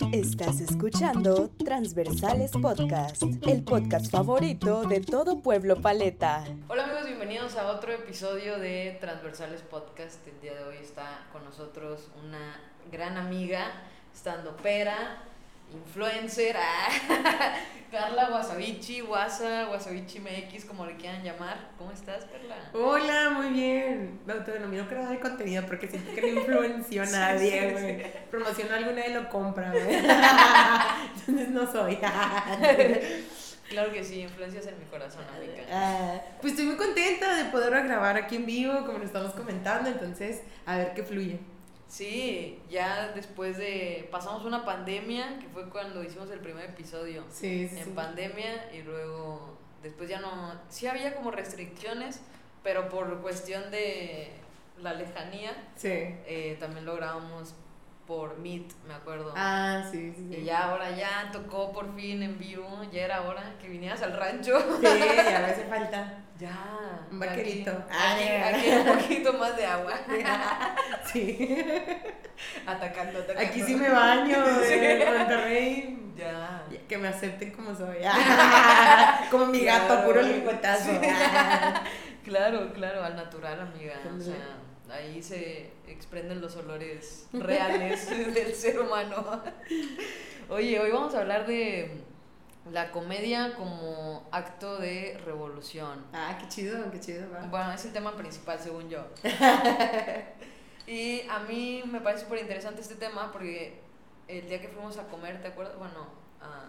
[0.00, 6.44] Estás escuchando Transversales Podcast, el podcast favorito de todo pueblo paleta.
[6.68, 10.26] Hola amigos, bienvenidos a otro episodio de Transversales Podcast.
[10.26, 12.58] El día de hoy está con nosotros una
[12.90, 13.66] gran amiga,
[14.14, 15.22] estando pera,
[15.72, 16.88] influencer, ah,
[17.90, 21.70] Carla Wasabichi, Wasa, Wasabichi MX, como le quieran llamar.
[21.78, 22.56] ¿Cómo estás, Perla?
[22.74, 24.20] Hola, muy bien.
[24.26, 28.02] Me autodenomino creadora de contenido porque siento que no influenció a nadie, güey.
[28.02, 29.96] Sí, Promociono algo y nadie lo compra, güey.
[31.26, 31.98] Entonces no soy.
[33.70, 35.62] Claro que sí, influencias en mi corazón, amiga.
[35.70, 39.88] Ah, pues estoy muy contenta de poder grabar aquí en vivo, como lo estamos comentando,
[39.90, 41.38] entonces a ver qué fluye.
[41.88, 44.08] Sí, ya después de.
[44.12, 47.24] Pasamos una pandemia, que fue cuando hicimos el primer episodio.
[47.30, 47.80] Sí, sí.
[47.80, 49.56] En pandemia y luego.
[49.82, 50.52] Después ya no.
[50.68, 52.20] Sí había como restricciones,
[52.62, 54.32] pero por cuestión de
[54.82, 55.52] la lejanía.
[55.76, 55.88] Sí.
[55.90, 57.54] Eh, también lo grabamos
[58.08, 59.32] por Meet, me acuerdo.
[59.36, 63.54] Ah, sí, sí, Y ya ahora ya tocó por fin en vivo, ya era hora
[63.60, 64.58] que vinieras al rancho.
[64.80, 66.24] Sí, ya me hace falta.
[66.38, 66.56] Ya.
[67.10, 67.70] Un vaquerito.
[67.70, 69.92] Aquí, aquí, aquí un poquito más de agua.
[71.04, 71.56] Sí.
[72.66, 73.48] Atacando, atacando.
[73.48, 74.72] Aquí sí me baño, Sí.
[74.74, 76.12] en Monterrey.
[76.16, 76.62] Ya.
[76.88, 77.98] Que me acepten como soy.
[79.30, 80.06] Como mi gato, Claro.
[80.06, 80.90] puro lingüetazo.
[80.90, 80.98] Sí.
[82.24, 83.94] Claro, claro, al natural, amiga.
[84.16, 84.34] O sea,
[84.90, 89.42] ahí se exprenden los olores reales del ser humano.
[90.48, 91.90] Oye, hoy vamos a hablar de
[92.70, 96.04] la comedia como acto de revolución.
[96.12, 97.40] Ah, qué chido, qué chido, va.
[97.46, 99.06] Bueno, es el tema principal, según yo.
[100.86, 103.80] y a mí me parece súper interesante este tema porque
[104.26, 105.78] el día que fuimos a comer, ¿te acuerdas?
[105.78, 106.06] Bueno,
[106.40, 106.66] a,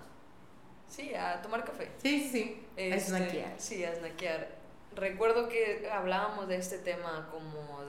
[0.87, 1.89] sí, a tomar café.
[2.01, 2.67] Sí, sí, sí.
[2.77, 3.53] A Este, snackear.
[3.57, 4.59] Sí, a snackear.
[4.95, 7.83] Recuerdo que hablábamos de este tema como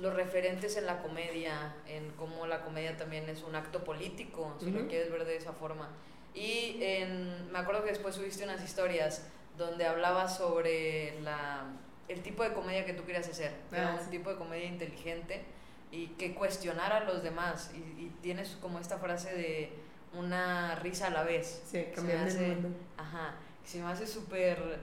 [0.00, 4.70] los referentes en la comedia, en cómo la comedia también es un acto político, si
[4.70, 4.88] lo Ujú.
[4.88, 5.88] quieres ver de esa forma.
[6.34, 9.26] Y en, me acuerdo que después subiste unas historias
[9.58, 11.64] donde hablabas sobre la,
[12.08, 15.42] el tipo de comedia que tú querías hacer, Ah, un tipo de comedia inteligente
[15.92, 17.72] y que cuestionara a los demás.
[17.74, 19.72] Y, y tienes como esta frase de
[20.14, 21.62] una risa a la vez.
[21.70, 22.68] Sí, cambiando hace- el mundo.
[22.96, 24.78] Ajá, se me hace súper,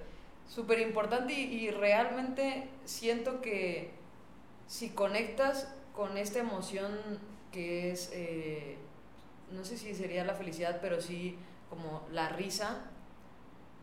[0.47, 3.91] súper importante y, y realmente siento que
[4.67, 6.91] si conectas con esta emoción
[7.51, 8.77] que es, eh,
[9.51, 11.37] no sé si sería la felicidad, pero sí
[11.69, 12.81] como la risa,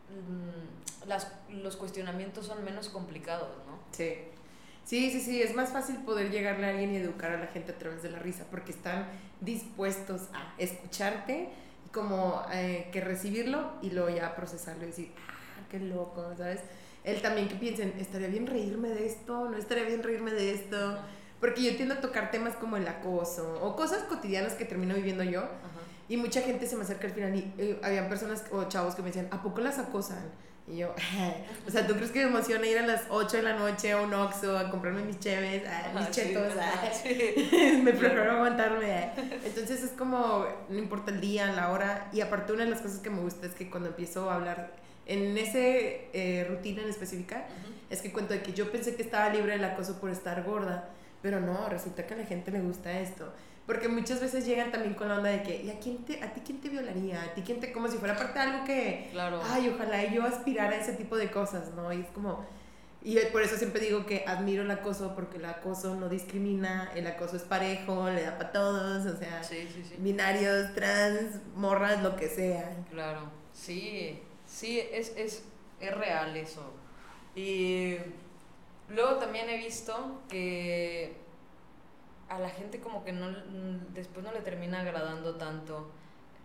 [0.09, 3.79] mm, las, los cuestionamientos son menos complicados, ¿no?
[3.91, 4.13] Sí.
[4.85, 7.71] Sí, sí, sí, es más fácil poder llegarle a alguien y educar a la gente
[7.71, 9.07] a través de la risa, porque están
[9.41, 11.49] dispuestos a escucharte
[11.91, 16.61] como eh, que recibirlo y luego ya procesarlo y decir, ah, qué loco, ¿sabes?
[17.05, 19.49] Él también que piensen, ¿estaría bien reírme de esto?
[19.49, 20.97] ¿No estaría bien reírme de esto?
[21.39, 25.23] Porque yo tiendo a tocar temas como el acoso o cosas cotidianas que termino viviendo
[25.23, 25.81] yo Ajá.
[26.09, 29.03] y mucha gente se me acerca al final y eh, habían personas o chavos que
[29.03, 30.31] me decían, ¿a poco las acosan?
[30.67, 30.95] Y yo,
[31.67, 34.01] o sea, ¿tú crees que me emociona ir a las 8 de la noche a
[34.01, 36.53] un Oxxo a comprarme mis cheves, ah, mis sí, chetos?
[36.59, 36.89] ah?
[36.91, 37.79] sí.
[37.83, 39.11] me prefiero aguantarme.
[39.45, 42.09] Entonces es como, no importa el día, la hora.
[42.11, 44.73] Y aparte una de las cosas que me gusta es que cuando empiezo a hablar
[45.05, 47.73] en ese eh, rutina en específica, Ujú.
[47.89, 50.89] es que cuento de que yo pensé que estaba libre del acoso por estar gorda,
[51.21, 53.31] pero no, resulta que a la gente le gusta esto.
[53.65, 56.31] Porque muchas veces llegan también con la onda de que, ¿y a, quién te, a
[56.33, 57.23] ti quién te violaría?
[57.23, 57.71] ¿A ti quién te...?
[57.71, 59.41] Como si fuera parte de algo que, Claro.
[59.43, 61.91] ay, ojalá yo aspirara a ese tipo de cosas, ¿no?
[61.91, 62.45] Y es como...
[63.03, 67.05] Y por eso siempre digo que admiro el acoso, porque el acoso no discrimina, el
[67.07, 69.95] acoso es parejo, le da para todos, o sea, Sí, sí, sí.
[69.99, 72.71] binarios, trans, morras, lo que sea.
[72.91, 74.19] Claro, sí,
[74.55, 75.43] sí, es, es,
[75.81, 76.71] es real eso.
[77.35, 77.97] Y
[78.89, 81.17] luego también he visto que
[82.29, 83.29] a la gente como que no,
[83.93, 85.91] después no le termina agradando tanto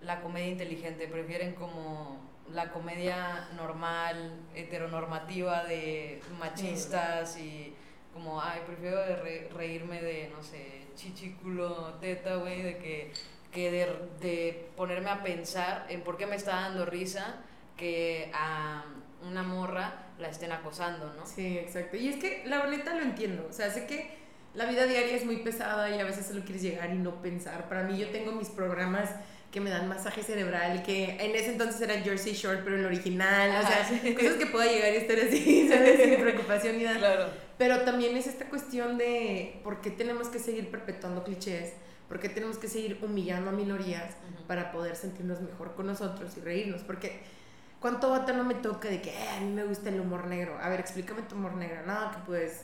[0.03, 2.19] la comedia inteligente, prefieren como
[2.53, 7.73] la comedia normal, heteronormativa de machistas y
[8.13, 13.13] como, ay, prefiero re- reírme de, no sé, chichiculo, teta, güey, de que,
[13.53, 13.87] que de,
[14.21, 17.45] de ponerme a pensar en por qué me está dando risa
[17.81, 18.85] que a
[19.29, 21.27] una morra la estén acosando, ¿no?
[21.27, 21.97] Sí, exacto.
[21.97, 23.47] Y es que la neta lo entiendo.
[23.49, 24.11] O sea, sé que
[24.55, 27.69] la vida diaria es muy pesada y a veces solo quieres llegar y no pensar.
[27.69, 29.11] Para mí yo tengo mis programas
[29.51, 33.51] que me dan masaje cerebral, que en ese entonces era Jersey Shore, pero el original.
[33.51, 34.15] O sea, Ajá, sí.
[34.15, 36.01] cosas que pueda llegar y estar así, ¿sabes?
[36.03, 36.99] Sin preocupación ni nada.
[36.99, 37.31] Claro.
[37.59, 41.73] Pero también es esta cuestión de por qué tenemos que seguir perpetuando clichés,
[42.09, 44.45] por qué tenemos que seguir humillando a minorías Ujú.
[44.47, 46.83] para poder sentirnos mejor con nosotros y reírnos.
[46.83, 47.21] Porque
[47.81, 50.59] ¿cuánto bata no me toca de que "Eh, a mí me gusta el humor negro?
[50.63, 51.81] A ver, explícame tu humor negro.
[51.87, 52.63] No, que pues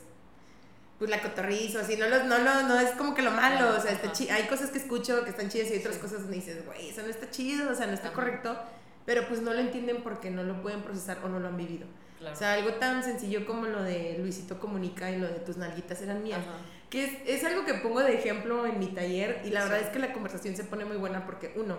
[0.99, 3.79] pues la cotorrizo, así, no, lo, no, no, no es como que lo malo, o
[3.79, 6.01] sea, está chi- hay cosas que escucho que están chidas y otras Sí.
[6.01, 8.15] cosas donde dices, güey, eso no está chido, o sea, no está Ajá.
[8.15, 8.57] correcto,
[9.05, 11.85] pero pues no lo entienden porque no lo pueden procesar o no lo han vivido.
[12.17, 12.33] Claro.
[12.33, 16.01] O sea, algo tan sencillo como lo de Luisito Comunica y lo de tus nalguitas
[16.01, 16.39] eran mías.
[16.39, 16.57] Ajá.
[16.89, 19.69] Que es, es algo que pongo de ejemplo en mi taller y la Sí.
[19.69, 21.75] verdad es que la conversación se pone muy buena porque uno,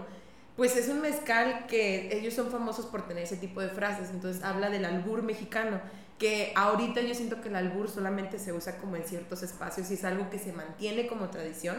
[0.58, 4.42] pues es un mezcal que ellos son famosos por tener ese tipo de frases, entonces
[4.42, 5.80] habla del albur mexicano,
[6.18, 9.94] que ahorita yo siento que el albur solamente se usa como en ciertos espacios y
[9.94, 11.76] es algo que se mantiene como tradición,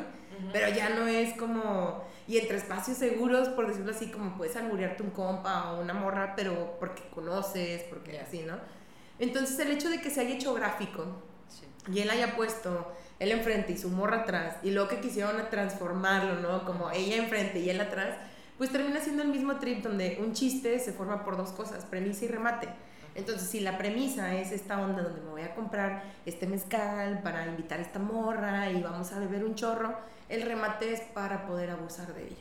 [0.53, 5.03] pero ya no es como, y entre espacios seguros, por decirlo así, como puedes alburearte
[5.03, 8.55] un compa o una morra, pero porque conoces, porque así, ¿no?
[9.19, 11.05] Entonces el hecho de que se haya hecho gráfico,
[11.49, 11.65] Sí.
[11.91, 16.35] y él haya puesto él enfrente y su morra atrás y luego que quisieron transformarlo,
[16.35, 16.63] ¿no?
[16.63, 18.15] Como ella enfrente y él atrás,
[18.59, 22.25] pues termina siendo el mismo trip donde un chiste se forma por dos cosas, premisa
[22.25, 22.67] y remate.
[23.15, 27.47] Entonces, si la premisa es esta onda donde me voy a comprar este mezcal para
[27.47, 29.97] invitar a esta morra y vamos a beber un chorro,
[30.27, 32.35] el remate es para poder abusar de ella.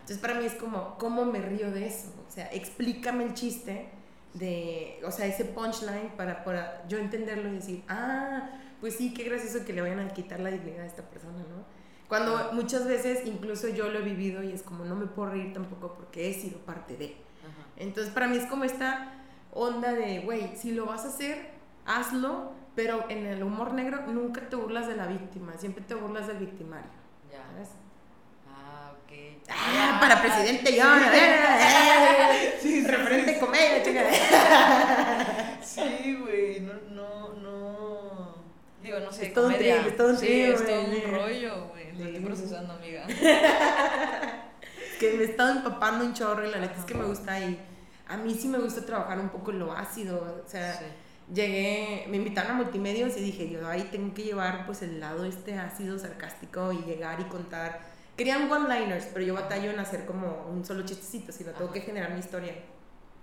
[0.00, 2.12] Entonces para mí es como, ¿cómo me río de eso?
[2.28, 3.88] O sea, explícame el chiste
[4.34, 8.50] de, o sea, ese punchline para, para yo entenderlo y decir, ah,
[8.80, 11.81] pues sí, qué gracioso que le vayan a quitar la dignidad a esta persona, ¿no?
[12.12, 15.54] Cuando muchas veces incluso yo lo he vivido y es como, no me puedo reír
[15.54, 17.06] tampoco porque he sido parte de.
[17.06, 17.66] Ajá.
[17.78, 19.14] Entonces para mí es como esta
[19.50, 21.52] onda de, güey, si lo vas a hacer,
[21.86, 26.26] hazlo, pero en el humor negro nunca te burlas de la víctima, siempre te burlas
[26.26, 26.90] del victimario.
[27.30, 27.38] Ya.
[27.46, 27.68] ¿sabes?
[28.46, 29.12] Ah, ok.
[29.48, 30.84] Ah, para presidente yo.
[32.60, 33.40] Sí, sí, Referente sí.
[33.40, 34.04] comedia, chica.
[35.62, 38.34] Sí, güey, no, no, no.
[38.82, 41.18] Digo, no sé, Es todo un trip, es todo un sí, trip, es todo un
[41.18, 41.81] rollo, güey.
[41.98, 43.06] Lo estoy procesando, amiga.
[44.98, 47.02] Que me he estado empapando un chorro y la neta es que Ajá.
[47.02, 47.58] me gusta y
[48.08, 50.42] a mí sí me gusta trabajar un poco en lo ácido.
[50.46, 50.84] O sea, Sí.
[51.34, 55.24] llegué, me invitaron a multimedios y dije, yo ahí tengo que llevar pues el lado
[55.24, 57.80] este ácido sarcástico y llegar y contar.
[58.16, 61.74] Querían one-liners, pero yo batallo en hacer como un solo chistecito, si no tengo Ajá.
[61.74, 62.54] que generar mi historia.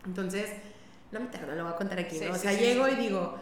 [0.05, 0.49] Entonces,
[1.13, 2.33] no me tardo, lo voy a contar aquí, Sí, ¿no?
[2.33, 3.37] O sea, sí, llego y digo,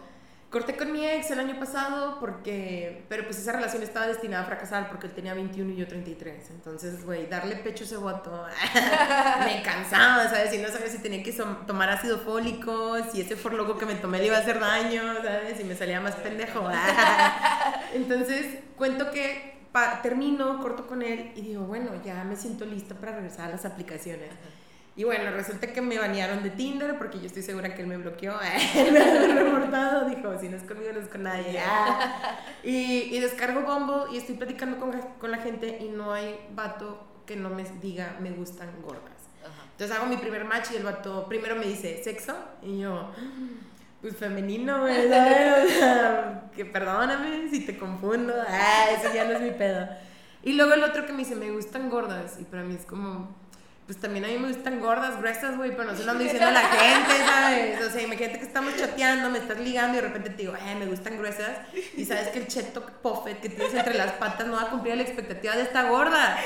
[0.49, 4.45] corté con mi ex el año pasado porque, pero pues esa relación estaba destinada a
[4.45, 6.51] fracasar porque él tenía 21 y yo 33.
[6.51, 8.45] Entonces, güey, darle pecho a ese voto
[9.45, 10.53] me cansaba, ¿sabes?
[10.53, 11.33] Y no sabía si tenía que
[11.65, 15.59] tomar ácido fólico, si ese forloco que me tomé le iba a hacer daño, ¿sabes?
[15.59, 16.69] Y me salía más pendejo.
[17.93, 19.57] Entonces, cuento que
[20.01, 23.65] termino, corto con él y digo, bueno, ya me siento lista para regresar a las
[23.65, 24.29] aplicaciones.
[24.97, 27.97] Y bueno, resulta que me banearon de Tinder porque yo estoy segura que él me
[27.97, 28.33] bloqueó.
[28.75, 30.09] Él me había reportado.
[30.09, 31.59] Dijo, si no es conmigo, no es con nadie.
[31.59, 32.39] Ah.
[32.63, 37.07] Y, y descargo Bumble y estoy platicando con, con la gente y no hay vato
[37.25, 39.29] que no me diga me gustan gordas.
[39.71, 42.33] Entonces hago mi primer match y el vato primero me dice, ¿sexo?
[42.63, 43.11] Y yo,
[44.01, 45.65] pues femenino, güey, ¿sabes?
[45.75, 48.33] O sea, que perdóname si te confundo.
[48.47, 49.88] Ah, eso ya no es mi pedo.
[50.43, 52.38] Y luego el otro que me dice, me gustan gordas.
[52.39, 53.35] Y para mí es como,
[53.88, 56.48] pues también a mí me gustan gordas, gruesas, güey, pero no se lo ando diciendo
[56.50, 57.81] a la gente, ¿sabes?
[57.81, 60.75] O sea, imagínate que estamos chateando, me estás ligando y de repente te digo, eh,
[60.78, 61.51] me gustan gruesas.
[61.95, 64.95] Y sabes que el cheto puffet que tienes entre las patas no va a cumplir
[64.98, 66.38] la expectativa de esta gorda.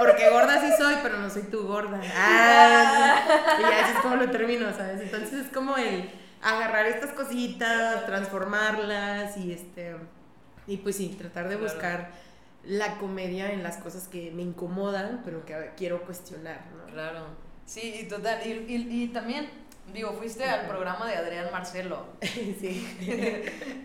[0.00, 2.00] Porque gorda sí soy, pero no soy tu gorda.
[2.16, 3.22] Ah,
[3.58, 5.00] y ya así es como lo termino, ¿sabes?
[5.00, 6.10] Entonces es como el
[6.42, 9.94] agarrar estas cositas, transformarlas y este
[10.66, 11.72] y pues sí, tratar de Claro.
[11.72, 12.10] buscar
[12.70, 16.92] la comedia en las cosas que me incomodan, pero que quiero cuestionar, ¿no?
[16.92, 17.26] Claro.
[17.66, 18.38] Sí, y total.
[18.46, 19.50] Y, y, y también,
[19.92, 22.86] digo, fuiste al programa de Adrián Marcelo, sí.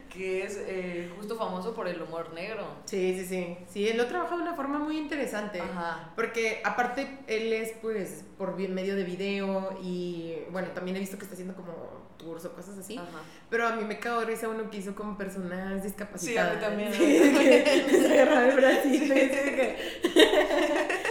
[0.10, 2.66] que es eh, justo famoso por el humor negro.
[2.86, 3.58] Sí, sí, sí.
[3.68, 5.60] Sí, él lo trabaja de una forma muy interesante.
[5.60, 6.12] Ajá.
[6.16, 11.24] Porque aparte él es pues por medio de video y bueno, también he visto que
[11.24, 11.74] está haciendo como
[12.18, 12.98] tours o cosas así.
[12.98, 13.08] Ajá.
[13.50, 16.60] Pero a mí me cago de risa uno que hizo con personas discapacitadas.
[16.60, 16.94] Sí, a mí también.
[17.90, 19.14] Se el bracito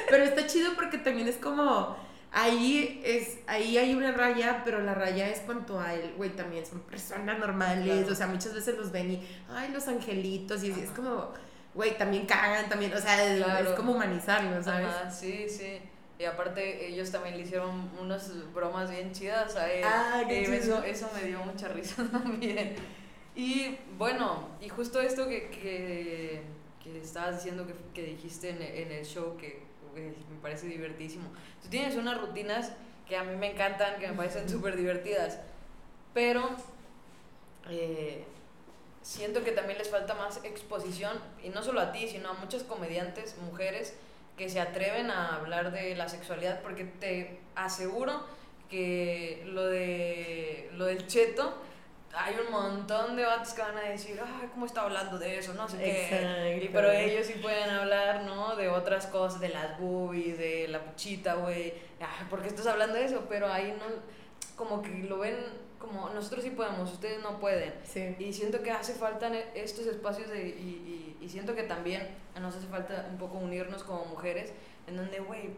[0.08, 1.96] Pero está chido porque también es como
[2.36, 6.66] ahí es ahí hay una raya, pero la raya es cuanto a él, güey, también
[6.66, 8.12] son personas normales, Claro.
[8.12, 10.96] o sea, muchas veces los ven y ay, los angelitos y así, es Ajá.
[10.96, 11.32] como
[11.74, 13.70] güey, también cagan, también, o sea, es- Claro.
[13.70, 14.86] es como humanizarlos, ¿sabes?
[14.86, 15.78] Ajá, sí, sí.
[16.18, 19.82] Y aparte ellos también le hicieron unas bromas bien chidas a él.
[19.84, 22.76] Ah, qué Eh, eso, eso me dio mucha risa también.
[23.34, 26.42] Y bueno, y justo esto que, que,
[26.82, 29.60] que estabas diciendo que, que dijiste en, en el show que
[30.00, 31.24] me parece divertísimo.
[31.62, 32.72] Tú tienes unas rutinas
[33.08, 35.38] que a mí me encantan, que me parecen súper divertidas,
[36.12, 36.50] pero
[37.68, 38.24] eh,
[39.02, 42.62] siento que también les falta más exposición, y no solo a ti, sino a muchas
[42.62, 43.94] comediantes, mujeres,
[44.36, 48.24] que se atreven a hablar de la sexualidad, porque te aseguro
[48.70, 51.54] que lo, de, lo del cheto
[52.16, 55.54] hay un montón de vatos que van a decir, ay, ¿cómo está hablando de eso?
[55.54, 56.62] No sé qué.
[56.64, 58.54] Y, pero ellos sí pueden hablar, ¿no?
[58.56, 61.74] De otras cosas, de las boobies, de la puchita, güey.
[62.00, 63.26] Ay, ¿por qué estás hablando de eso?
[63.28, 63.86] Pero ahí no,
[64.56, 67.74] como que lo ven como nosotros sí podemos, ustedes no pueden.
[67.84, 68.16] Sí.
[68.18, 72.08] Y siento que hace falta estos espacios de, y, y, y siento que también
[72.40, 74.52] nos hace falta un poco unirnos como mujeres,
[74.86, 75.50] en donde, güey,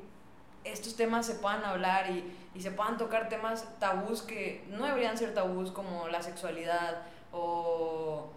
[0.73, 5.16] estos temas se puedan hablar y, y, se puedan tocar temas tabús que no deberían
[5.16, 8.30] ser tabús como la sexualidad o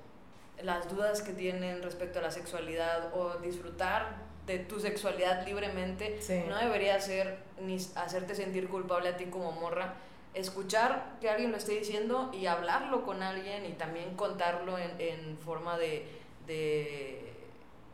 [0.62, 6.44] las dudas que tienen respecto a la sexualidad o disfrutar de tu sexualidad libremente Sí.
[6.50, 9.94] no debería ser ni hacerte sentir culpable a ti como morra
[10.34, 15.38] escuchar que alguien lo esté diciendo y hablarlo con alguien y también contarlo en, en
[15.38, 16.08] forma de,
[16.46, 17.34] de,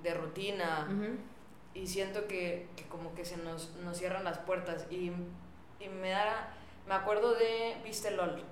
[0.03, 0.87] de rutina.
[1.75, 5.11] Y siento que, que como que se nos, nos cierran las puertas y,
[5.79, 6.49] y me da
[6.87, 8.43] me acuerdo de viste LOL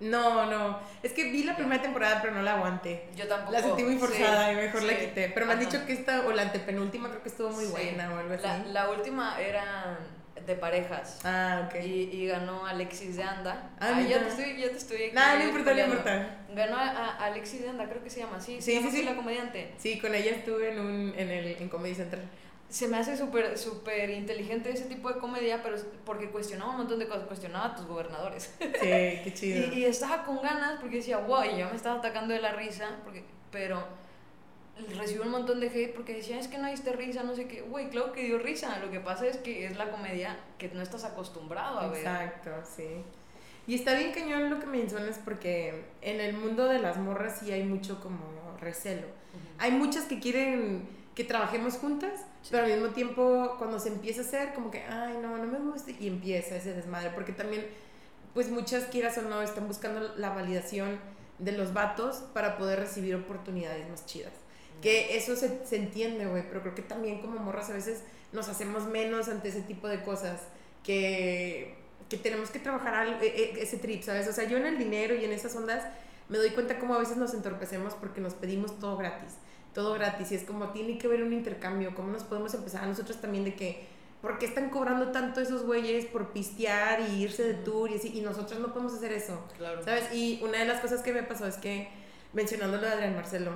[0.00, 0.80] No, no.
[1.02, 3.08] Es que vi la primera temporada, pero no la aguanté.
[3.14, 5.28] yo tampoco La sentí muy sí, forzada y mejor la quité.
[5.34, 5.68] Pero me han Ajá.
[5.70, 7.70] dicho que esta, o la antepenúltima, creo que estuvo muy Sí.
[7.70, 8.42] buena o algo así.
[8.42, 9.98] la, la última era
[10.46, 11.74] de parejas Ah, ok.
[11.84, 15.44] y, y ganó Alexis de Anda Ah, Ay, ya te estoy ya te estoy no
[15.44, 16.36] importa, no importa.
[16.52, 19.02] ganó a, a Alexis de Anda creo que se llama así Sí, sí, sí.
[19.04, 22.22] la comediante Sí, con ella estuve en, un, en, el, en Comedy Central.
[22.72, 25.76] Se me hace súper súper inteligente ese tipo de comedia, pero
[26.06, 28.54] porque cuestionaba un montón de cosas, cuestionaba a tus gobernadores.
[28.58, 29.74] Sí, qué chido.
[29.74, 32.88] y estaba con ganas porque decía, wow, y yo me estaba atacando de la risa,
[33.04, 33.84] porque, pero
[34.96, 37.60] recibió un montón de hate porque decía, es que no diste risa, no sé qué.
[37.60, 40.80] Güey, claro que dio risa, lo que pasa es que es la comedia que no
[40.80, 41.98] estás acostumbrado a ver.
[41.98, 43.04] Exacto, sí.
[43.66, 47.52] Y está bien cañón lo que mencionas porque en el mundo de las morras sí
[47.52, 49.08] hay mucho como recelo.
[49.58, 52.48] Hay muchas que quieren que trabajemos juntas, Sí.
[52.50, 55.58] pero al mismo tiempo cuando se empieza a hacer como que, ay, no, no me
[55.58, 57.66] gusta y empieza ese desmadre, porque también,
[58.34, 60.98] pues muchas quieras o no, están buscando la validación
[61.38, 64.32] de los vatos para poder recibir oportunidades más chidas.
[64.80, 68.48] Que eso se, se entiende, güey, pero creo que también como morras a veces nos
[68.48, 70.40] hacemos menos ante ese tipo de cosas
[70.82, 71.76] que,
[72.08, 74.26] que tenemos que trabajar al- e- e- ese trip, ¿sabes?
[74.28, 75.84] O sea, yo en el dinero y en esas ondas
[76.28, 79.32] me doy cuenta cómo a veces nos entorpecemos porque nos pedimos todo gratis,
[79.74, 82.86] todo gratis, y es como tiene que haber un intercambio, cómo nos podemos empezar a
[82.86, 83.84] nosotros también de que,
[84.20, 88.12] ¿por qué están cobrando tanto esos güeyes por pistear y irse de tour y así?
[88.16, 89.42] Y nosotros no podemos hacer eso.
[89.56, 89.82] Claro.
[89.82, 90.12] ¿Sabes?
[90.14, 91.88] Y una de las cosas que me pasó es que,
[92.32, 93.50] mencionando lo de Adrián Marcelo,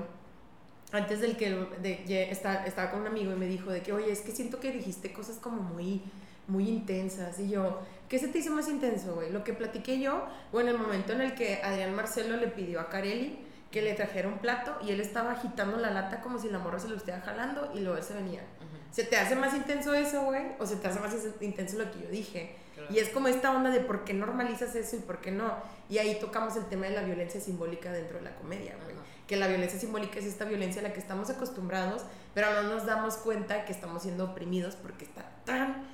[0.93, 1.51] antes del que
[1.83, 4.33] de, ye- está- estaba con un amigo y me dijo de que, oye, es que
[4.33, 6.01] siento que dijiste cosas como muy,
[6.49, 7.39] muy intensas.
[7.41, 9.31] Y yo, ¿qué se te hizo más intenso, güey?
[9.33, 12.81] Lo que platiqué yo, o en el momento en el que Adrián Marcelo le pidió
[12.81, 13.37] a Carelli
[13.71, 16.79] que le trajera un plato y él estaba agitando la lata como si la morra
[16.79, 18.43] se lo estuviera jalando y luego él se venía.
[18.91, 20.53] ¿Se te hace más intenso eso, güey?
[20.59, 22.57] ¿O se te hace más intenso lo que yo dije?
[22.75, 22.89] claro.
[22.91, 25.53] Y es como esta onda de por qué normalizas eso y por qué no.
[25.91, 28.97] Y ahí tocamos el tema de la violencia simbólica dentro de la comedia, güey.
[29.27, 32.87] Que la violencia simbólica es esta violencia a la que estamos acostumbrados, pero no nos
[32.87, 35.85] damos cuenta que estamos siendo oprimidos porque está tan,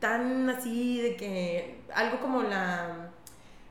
[0.00, 3.10] tan así de que algo como la,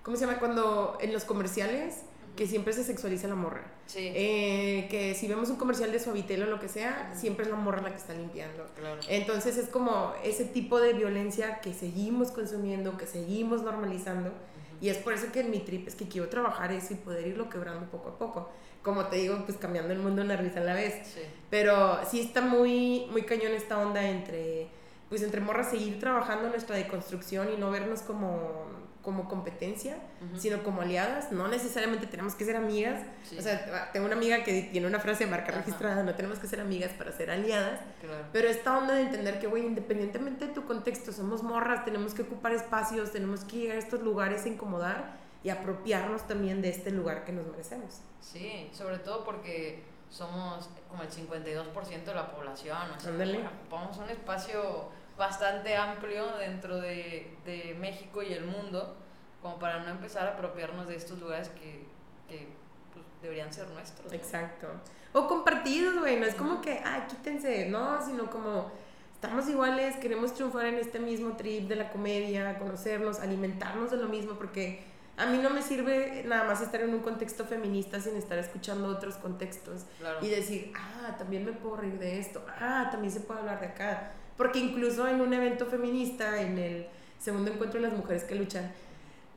[0.03, 0.39] ¿cómo se llama?
[0.39, 2.03] Cuando en los comerciales
[2.37, 3.63] que siempre se sexualiza la morra.
[3.87, 7.51] Sí, Eh, que si vemos un comercial de Suavitel o lo que sea, siempre es
[7.51, 8.65] la morra la que está limpiando.
[8.77, 9.01] claro.
[9.09, 14.31] Entonces es como ese tipo de violencia que seguimos consumiendo, que seguimos normalizando.
[14.79, 17.25] Y es por eso que en mi trip es que quiero trabajar eso y poder
[17.27, 18.49] irlo quebrando poco a poco.
[18.83, 20.93] Como te digo, pues cambiando el mundo una risa a la vez.
[21.07, 21.21] Sí.
[21.49, 24.67] Pero sí está muy, muy cañón esta onda entre,
[25.09, 28.65] pues entre morras seguir trabajando nuestra deconstrucción y no vernos como,
[29.07, 30.37] como competencia, Ujú.
[30.37, 31.31] sino como aliadas.
[31.31, 33.01] No necesariamente tenemos que ser amigas.
[33.23, 33.37] Sí.
[33.39, 35.59] O sea, tengo una amiga que tiene una frase de marca Ajá.
[35.59, 37.79] registrada, no tenemos que ser amigas para ser aliadas.
[38.01, 38.25] Claro.
[38.33, 42.23] Pero esta onda de entender que, güey, independientemente de tu contexto, somos morras, tenemos que
[42.23, 46.91] ocupar espacios, tenemos que llegar a estos lugares a incomodar y apropiarnos también de este
[46.91, 48.01] lugar que nos merecemos.
[48.19, 52.77] Sí, sobre todo porque somos como el 52% de la población.
[52.91, 58.95] O sea, ocupamos un espacio bastante amplio dentro de, de México y el mundo
[59.41, 61.85] como para no empezar a apropiarnos de estos lugares que,
[62.27, 62.47] que
[62.93, 64.07] pues, deberían ser nuestros.
[64.07, 64.13] ¿no?
[64.13, 64.67] Exacto.
[65.13, 68.71] O compartidos, güey, no es como que, ah, quítense, no, sino como
[69.13, 74.07] estamos iguales, queremos triunfar en este mismo trip de la comedia, conocernos, alimentarnos de lo
[74.07, 74.83] mismo, porque
[75.17, 78.87] a mí no me sirve nada más estar en un contexto feminista sin estar escuchando
[78.89, 79.85] otros contextos.
[79.99, 80.19] Claro.
[80.21, 83.67] y decir, ah, también me puedo reír de esto, ah, también se puede hablar de
[83.67, 84.11] acá.
[84.37, 86.87] Porque incluso en un evento feminista, en el
[87.19, 88.71] segundo encuentro de las mujeres que luchan,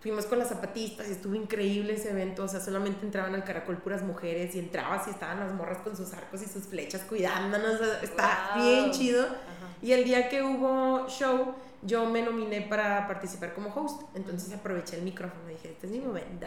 [0.00, 3.76] fuimos con las zapatistas y estuvo increíble ese evento, o sea, solamente entraban al caracol
[3.78, 7.80] puras mujeres y entrabas y estaban las morras con sus arcos y sus flechas cuidándonos,
[8.02, 8.62] está Wow.
[8.64, 9.24] bien chido.
[9.24, 9.36] Ajá.
[9.82, 14.02] Y el día que hubo show, yo me nominé para participar como host.
[14.14, 16.46] Entonces aproveché el micrófono y dije, este es mi momento.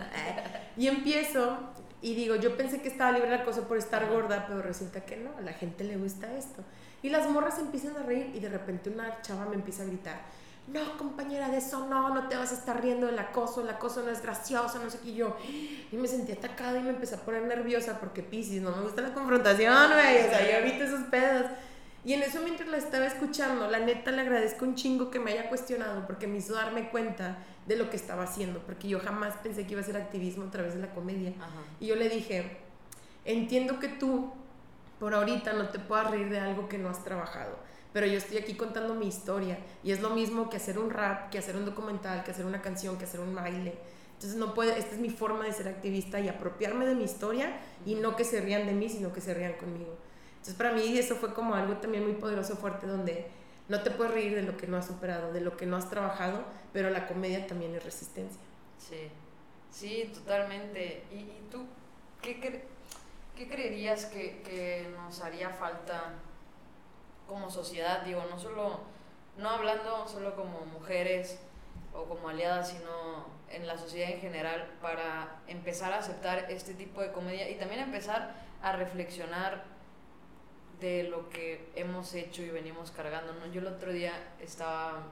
[0.77, 1.57] y empiezo
[2.01, 5.15] y digo, yo pensé que estaba libre la cosa por estar gorda, pero resulta que
[5.17, 6.63] no, a la gente le gusta esto.
[7.03, 10.22] Y las morras empiezan a reír y de repente una chava me empieza a gritar,
[10.67, 14.01] no, compañera, de eso no, no te vas a estar riendo del acoso, el acoso
[14.01, 15.10] no es gracioso, no sé qué.
[15.10, 15.36] Y yo,
[15.91, 19.01] y me sentí atacada y me empecé a poner nerviosa porque Pisces, no me gusta
[19.01, 21.48] la confrontación, güey, o sea, yo evito esos pedos.
[22.05, 25.31] Y en eso mientras la estaba escuchando, la neta le agradezco un chingo que me
[25.31, 29.36] haya cuestionado porque me hizo darme cuenta de lo que estaba haciendo, porque yo jamás
[29.43, 31.33] pensé que iba a ser activismo a través de la comedia.
[31.79, 32.57] Y yo le dije,
[33.25, 34.33] entiendo que tú
[35.00, 37.57] por ahorita no te puedas reír de algo que no has trabajado
[37.93, 41.29] pero yo estoy aquí contando mi historia y es lo mismo que hacer un rap,
[41.29, 43.75] que hacer un documental, que hacer una canción, que hacer un baile.
[44.13, 47.59] Entonces no puede, esta es mi forma de ser activista y apropiarme de mi historia
[47.85, 49.95] y no que se rían de mí, sino que se rían conmigo.
[50.31, 53.27] Entonces para mí eso fue como algo también muy poderoso, fuerte, donde
[53.69, 55.89] no te puedes reír de lo que no has superado, de lo que no has
[55.89, 58.41] trabajado, pero la comedia también es resistencia.
[58.79, 59.09] Sí,
[59.69, 61.03] sí, totalmente.
[61.12, 61.65] ¿Y, tú
[62.21, 62.65] qué,
[63.35, 66.13] qué creerías que, que nos haría falta?
[67.27, 68.81] como sociedad, digo, no solo,
[69.37, 71.39] no hablando solo como mujeres
[71.93, 77.01] o como aliadas, sino en la sociedad en general, para empezar a aceptar este tipo
[77.01, 79.63] de comedia y también empezar a reflexionar
[80.79, 83.33] de lo que hemos hecho y venimos cargando.
[83.51, 85.03] Yo el otro día estaba,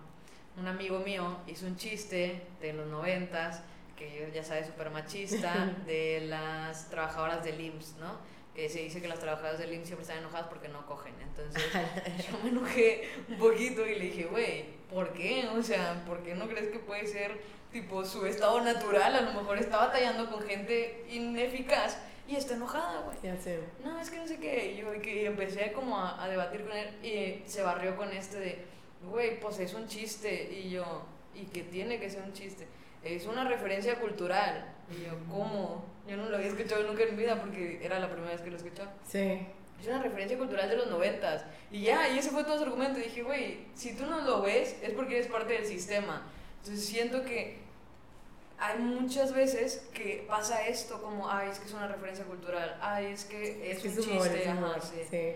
[0.57, 3.63] un amigo mío hizo un chiste de los noventas,
[4.09, 8.31] que ya sabes, súper machista, de las trabajadoras del IMSS, ¿no?
[8.55, 11.13] que se dice que las trabajadoras del IMSS siempre están enojadas porque no cogen.
[11.21, 11.63] Entonces
[12.29, 15.47] yo me enojé un poquito y le dije, güey, ¿por qué?
[15.47, 17.39] O sea, ¿por qué no crees que puede ser
[17.71, 19.15] tipo su estado natural?
[19.15, 23.17] A lo mejor está batallando con gente ineficaz y está enojada, güey.
[23.23, 23.59] Ya sé.
[23.83, 24.73] No, es que no sé qué.
[24.73, 28.39] Y yo que empecé como a, a debatir con él y se barrió con este
[28.39, 28.65] de,
[29.03, 30.51] güey, pues es un chiste.
[30.51, 31.03] Y yo,
[31.33, 32.67] ¿y que tiene que ser un chiste?
[33.03, 34.73] Es una referencia cultural.
[34.89, 35.85] Y yo, ¿cómo?
[36.07, 38.51] Yo no lo había escuchado nunca en mi vida porque era la primera vez que
[38.51, 38.83] lo escuché.
[39.07, 39.47] Sí.
[39.79, 41.43] Es una referencia cultural de los noventas.
[41.71, 42.99] Y ya, y ese fue todo su argumento.
[42.99, 46.23] Y dije, güey, si tú no lo ves es porque eres parte del sistema.
[46.59, 47.57] Entonces siento que
[48.59, 53.07] hay muchas veces que pasa esto como, ay, es que es una referencia cultural, ay,
[53.07, 54.47] es que es, un chiste.
[54.47, 55.33] Ajá, sí.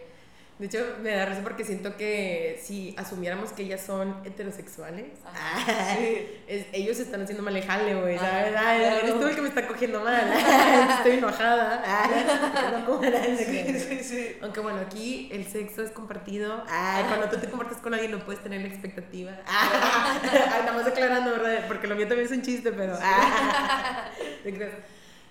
[0.58, 5.98] De hecho, me da risa porque siento que si asumiéramos que ellas son heterosexuales, ah,
[6.72, 8.54] ellos están haciendo mal jale, güey, ¿sabes?
[8.56, 10.32] eres tú el que me está cogiendo mal,
[10.98, 11.84] estoy enojada.
[13.38, 16.64] sí, sí, Aunque bueno, aquí el sexo es compartido.
[17.10, 19.34] cuando tú te compartes con alguien no puedes tener la expectativa.
[20.58, 21.66] Estamos aclarando, ¿verdad?
[21.68, 22.98] Porque lo mío también es un chiste, pero...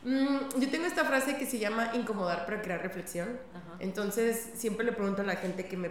[0.05, 3.41] Mm, yo tengo esta frase que se llama incomodar para crear reflexión.
[3.81, 5.91] Entonces, siempre le pregunto a la gente que me,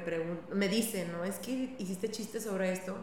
[0.54, 1.23] me dice, ¿no?
[1.23, 2.95] Es que hiciste chistes sobre esto.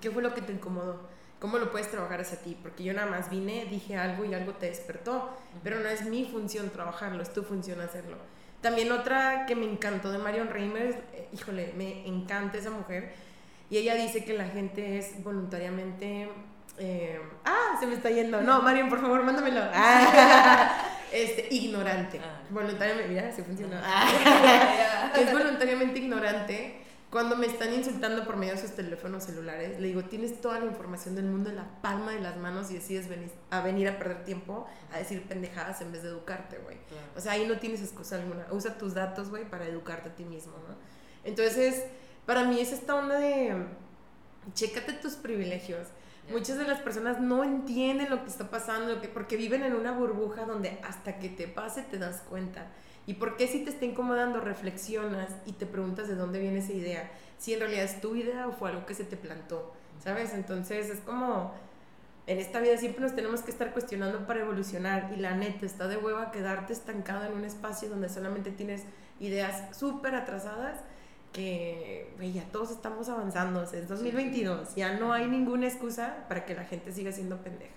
[0.00, 1.06] ¿Qué fue lo que te incomodó?
[1.38, 2.56] ¿Cómo lo puedes trabajar hacia ti?
[2.60, 5.28] Porque yo nada más vine, dije algo y algo te despertó.
[5.62, 8.16] Pero no es mi función trabajarlo, es tu función hacerlo.
[8.62, 13.12] También otra que me encantó de Marion Reimers, eh, híjole, me encanta esa mujer.
[13.68, 16.28] Y ella dice que la gente es voluntariamente
[16.84, 18.40] eh, ah, se me está yendo.
[18.40, 19.60] No, Marion, por favor, mándamelo.
[21.12, 22.20] este, ignorante.
[22.20, 22.40] Ah.
[22.50, 23.80] Voluntariamente, mira, se funciona.
[23.84, 25.12] Ah.
[25.16, 26.80] es voluntariamente ignorante.
[27.08, 30.64] Cuando me están insultando por medio de sus teléfonos celulares, le digo, tienes toda la
[30.64, 33.98] información del mundo en la palma de las manos y decides venir a, venir a
[33.98, 36.78] perder tiempo a decir pendejadas en vez de educarte, güey.
[37.14, 38.46] O sea, ahí no tienes excusa alguna.
[38.50, 40.74] Usa tus datos, güey, para educarte a ti mismo, ¿no?
[41.22, 41.84] Entonces,
[42.24, 43.66] para mí es esta onda de,
[44.54, 45.88] chécate tus privilegios
[46.30, 50.44] Muchas de las personas no entienden lo que está pasando porque viven en una burbuja
[50.44, 52.66] donde hasta que te pase te das cuenta.
[53.06, 56.72] ¿Y por qué si te está incomodando reflexionas y te preguntas de dónde viene esa
[56.72, 57.10] idea?
[57.38, 60.32] Si en realidad es tu idea o fue algo que se te plantó, ¿sabes?
[60.32, 61.52] Entonces es como
[62.28, 65.88] en esta vida siempre nos tenemos que estar cuestionando para evolucionar y la neta está
[65.88, 68.84] de hueva quedarte estancado en un espacio donde solamente tienes
[69.18, 70.78] ideas súper atrasadas
[71.32, 76.64] que ya todos estamos avanzando, es 2022, ya no hay ninguna excusa para que la
[76.64, 77.72] gente siga siendo pendeja.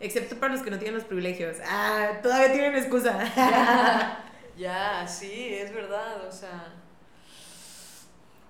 [0.00, 1.58] Excepto para los que no tienen los privilegios.
[1.62, 4.16] Ah, todavía tienen excusa.
[4.56, 6.74] Ya, sí, es verdad, o sea...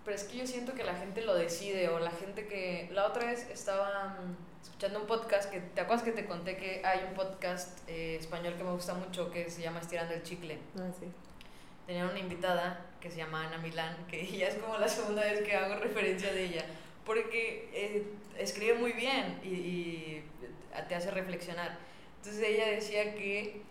[0.05, 2.89] Pero es que yo siento que la gente lo decide, o la gente que...
[2.91, 6.83] La otra vez estaba mm, escuchando un podcast, que ¿te acuerdas que te conté que
[6.85, 10.59] hay un podcast eh, español que me gusta mucho que se llama Estirando el Chicle?
[10.77, 11.07] Ah, sí
[11.91, 15.43] tenía una invitada que se llama Ana Milán, que ella es como la segunda vez
[15.43, 16.65] que hago referencia de ella,
[17.05, 18.07] porque eh,
[18.39, 20.23] escribe muy bien y,
[20.89, 21.77] te hace reflexionar.
[22.19, 23.63] Entonces ella decía que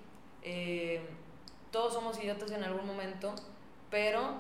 [0.44, 1.00] eh,
[1.72, 3.34] todos somos idiotas en algún momento,
[3.90, 4.36] pero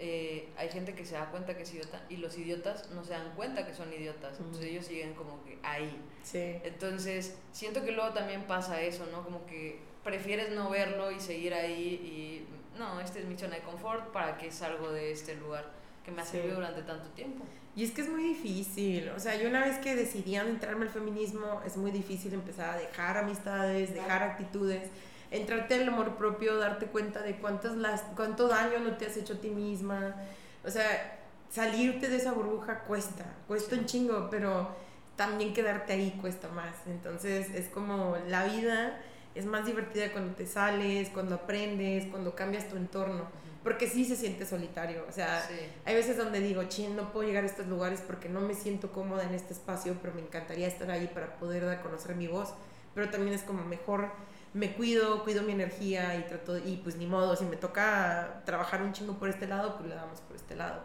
[0.00, 3.12] eh, hay gente que se da cuenta que es idiota y los idiotas no se
[3.12, 4.38] dan cuenta que son idiotas.
[4.40, 5.96] Entonces ellos siguen como que ahí.
[6.24, 6.56] Sí.
[6.64, 9.22] Entonces siento que luego también pasa eso, ¿no?
[9.22, 13.62] Como que prefieres no verlo y seguir ahí y no, esta es mi zona de
[13.62, 15.70] confort, ¿para que salgo de este lugar
[16.02, 17.44] que me ha servido durante tanto tiempo?
[17.76, 20.90] Y es que es muy difícil, o sea, yo una vez que decidí entrarme al
[20.90, 24.88] feminismo, es muy difícil empezar a dejar amistades, dejar actitudes,
[25.30, 29.34] entrarte al amor propio, darte cuenta de cuántos, las, cuánto daño no te has hecho
[29.34, 30.16] a ti misma,
[30.64, 34.74] o sea, salirte de esa burbuja cuesta, cuesta un chingo, pero
[35.16, 39.00] también quedarte ahí cuesta más, entonces es como la vida
[39.40, 43.24] es más divertida cuando te sales, cuando aprendes, cuando cambias tu entorno.
[43.64, 45.04] Porque sí se siente solitario.
[45.08, 45.46] O sea,
[45.84, 48.90] hay veces donde digo, ching, no puedo llegar a estos lugares porque no me siento
[48.92, 52.26] cómoda en este espacio, pero me encantaría estar ahí para poder dar a conocer mi
[52.26, 52.54] voz.
[52.94, 54.10] Pero también es como mejor
[54.52, 58.82] me cuido, cuido mi energía y trato, y pues ni modo, si me toca trabajar
[58.82, 60.82] un chingo por este lado, pues le damos por este lado.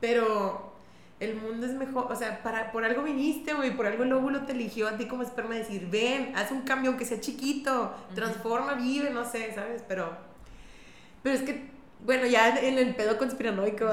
[0.00, 0.74] Pero
[1.20, 4.46] el mundo es mejor, o sea, para, por algo viniste, güey, por algo el óvulo
[4.46, 8.72] te eligió a ti como esperma decir, ven, haz un cambio aunque sea chiquito, transforma,
[8.74, 9.84] vive, no sé, ¿sabes?
[9.86, 10.16] Pero,
[11.22, 11.68] pero es que,
[12.06, 13.90] bueno, ya en el pedo conspiranoico,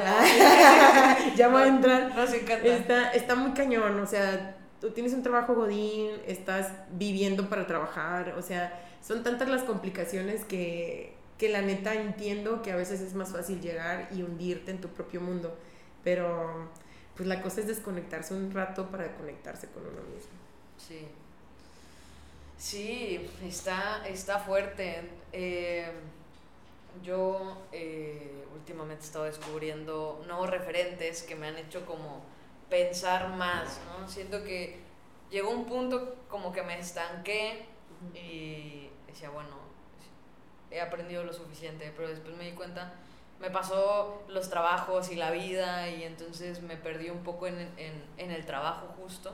[1.36, 2.12] ya, voy a entrar.
[2.16, 2.66] Nos encanta.
[2.66, 8.36] Está, está muy cañón, o sea, tú tienes un trabajo godín, estás viviendo para trabajar,
[8.38, 13.14] o sea, son tantas las complicaciones que, que la neta entiendo que a veces es
[13.16, 15.58] más fácil llegar y hundirte en tu propio mundo,
[16.06, 16.70] pero
[17.18, 20.32] pues la cosa es desconectarse un rato para conectarse con uno mismo.
[20.78, 21.08] Sí.
[22.58, 25.02] Sí, está, está fuerte.
[25.34, 25.92] Eh,
[27.04, 32.24] yo eh, últimamente he estado descubriendo nuevos referentes que me han hecho como
[32.70, 34.08] pensar más, ¿no?
[34.08, 34.80] Siento que
[35.32, 37.66] llegó un punto como que me estanqué
[38.14, 39.58] y decía, bueno,
[40.70, 42.94] he aprendido lo suficiente, pero después me di cuenta
[43.40, 48.04] me pasó los trabajos y la vida y entonces me perdí un poco en, en,
[48.18, 49.34] en el trabajo justo.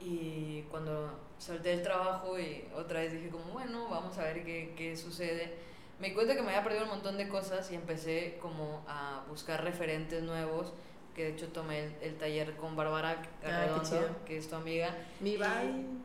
[0.00, 4.74] Y cuando solté el trabajo y otra vez dije como, bueno, vamos a ver qué,
[4.76, 5.54] qué sucede,
[5.98, 9.24] me di cuenta que me había perdido un montón de cosas y empecé como a
[9.28, 10.72] buscar referentes nuevos,
[11.14, 13.82] que de hecho tomé el, el taller con Bárbara ah,
[14.24, 14.94] que es tu amiga.
[15.20, 15.38] Mi y,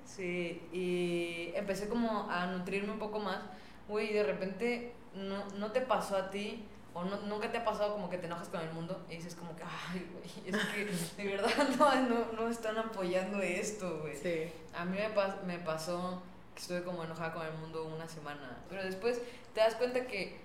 [0.03, 3.39] Sí, y empecé como a nutrirme un poco más,
[3.87, 7.93] güey, de repente no, no te pasó a ti o no, nunca te ha pasado
[7.93, 11.23] como que te enojas con el mundo y dices como que, ay, güey, es que
[11.23, 11.49] de verdad
[12.09, 14.15] no, no, están apoyando esto, güey.
[14.15, 14.51] Sí.
[14.75, 16.21] A mí me, me pasó
[16.53, 19.19] que estuve como enojada con el mundo una semana, pero después
[19.53, 20.39] te das cuenta que,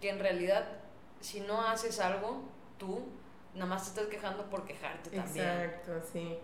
[0.00, 0.66] que en realidad
[1.20, 2.42] si no haces algo,
[2.78, 3.02] tú
[3.54, 5.46] nada más te estás quejando por quejarte también.
[5.46, 6.36] Exacto, sí.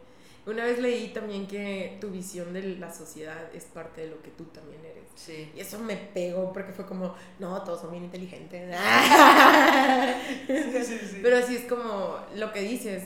[0.46, 4.30] Una vez leí también que tu visión de la sociedad es parte de lo que
[4.30, 4.99] tú también eres.
[5.14, 5.52] Sí.
[5.54, 8.74] Y eso me pegó porque fue como, no, todos son bien inteligentes.
[10.46, 13.04] sí, sí, Pero así es como lo que dices.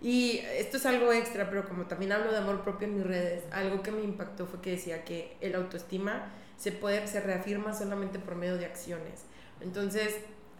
[0.00, 3.44] Y esto es algo extra, pero como también hablo de amor propio en mis redes,
[3.50, 8.18] algo que me impactó fue que decía que el autoestima se puede, se reafirma solamente
[8.18, 9.24] por medio de acciones.
[9.60, 10.14] Entonces,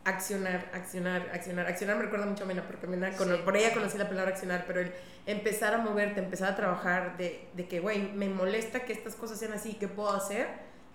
[0.04, 1.66] accionar, accionar, accionar.
[1.66, 3.10] Accionar me recuerda mucho a Mena, porque Mena,
[3.44, 4.92] por ella conocí la palabra accionar, pero el
[5.26, 9.38] empezar a moverte, empezar a trabajar de, de que, güey, me molesta que estas cosas
[9.38, 10.46] sean así, ¿qué puedo hacer?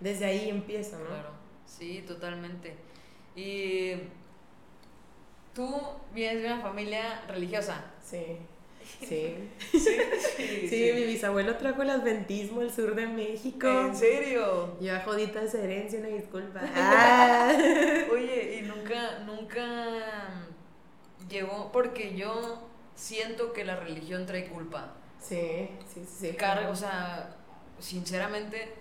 [0.02, 1.06] Desde ahí empieza, ¿no?
[1.06, 1.30] Claro,
[1.64, 2.74] sí, totalmente.
[3.36, 3.92] Y
[5.54, 5.80] tú
[6.12, 7.84] vienes de una familia religiosa.
[8.02, 8.36] Sí.
[9.06, 9.48] Sí.
[9.70, 13.68] sí, sí, mi bisabuelo trajo el adventismo al sur de México.
[13.68, 14.76] ¿En serio?
[14.80, 16.60] Yo jodita esa herencia, una disculpa.
[16.74, 17.52] Ah.
[18.12, 20.42] Oye, y nunca, nunca
[21.28, 22.60] llegó, porque yo
[22.96, 24.94] siento que la religión trae culpa.
[25.20, 26.32] Sí, sí, sí.
[26.34, 27.36] Carga, o sea,
[27.78, 28.74] sinceramente,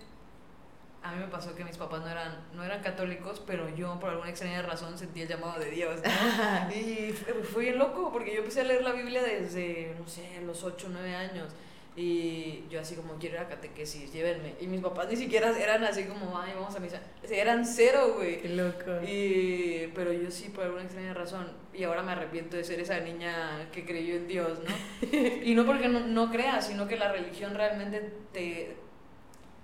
[1.03, 4.11] a mí me pasó que mis papás no eran, no eran católicos, pero yo por
[4.11, 5.99] alguna extraña razón sentí el llamado de Dios.
[6.75, 7.11] y
[7.43, 10.87] fui bien loco porque yo empecé a leer la Biblia desde, no sé, los 8
[10.87, 11.53] o 9 años.
[11.93, 14.55] Y yo así como, quiero ir a catequesis, llévenme.
[14.61, 17.01] Y mis papás ni siquiera eran así como, ay, vamos a misa.
[17.29, 18.41] Eran cero, güey.
[18.41, 19.01] Qué loco.
[19.05, 21.51] Y, pero yo sí, por alguna extraña razón.
[21.73, 25.07] Y ahora me arrepiento de ser esa niña que creyó en Dios, ¿no?
[25.43, 28.77] y no porque no, no creas, sino que la religión realmente te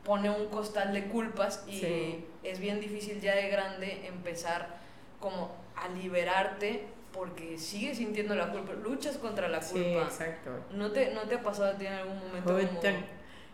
[0.08, 4.78] pone un costal de culpas y es bien difícil ya de grande empezar
[5.20, 10.10] como a liberarte porque sigues sintiendo la culpa, luchas contra la culpa.
[10.10, 10.52] Sí, exacto.
[10.72, 12.82] ¿No te, no te ha pasado a ti en algún momento como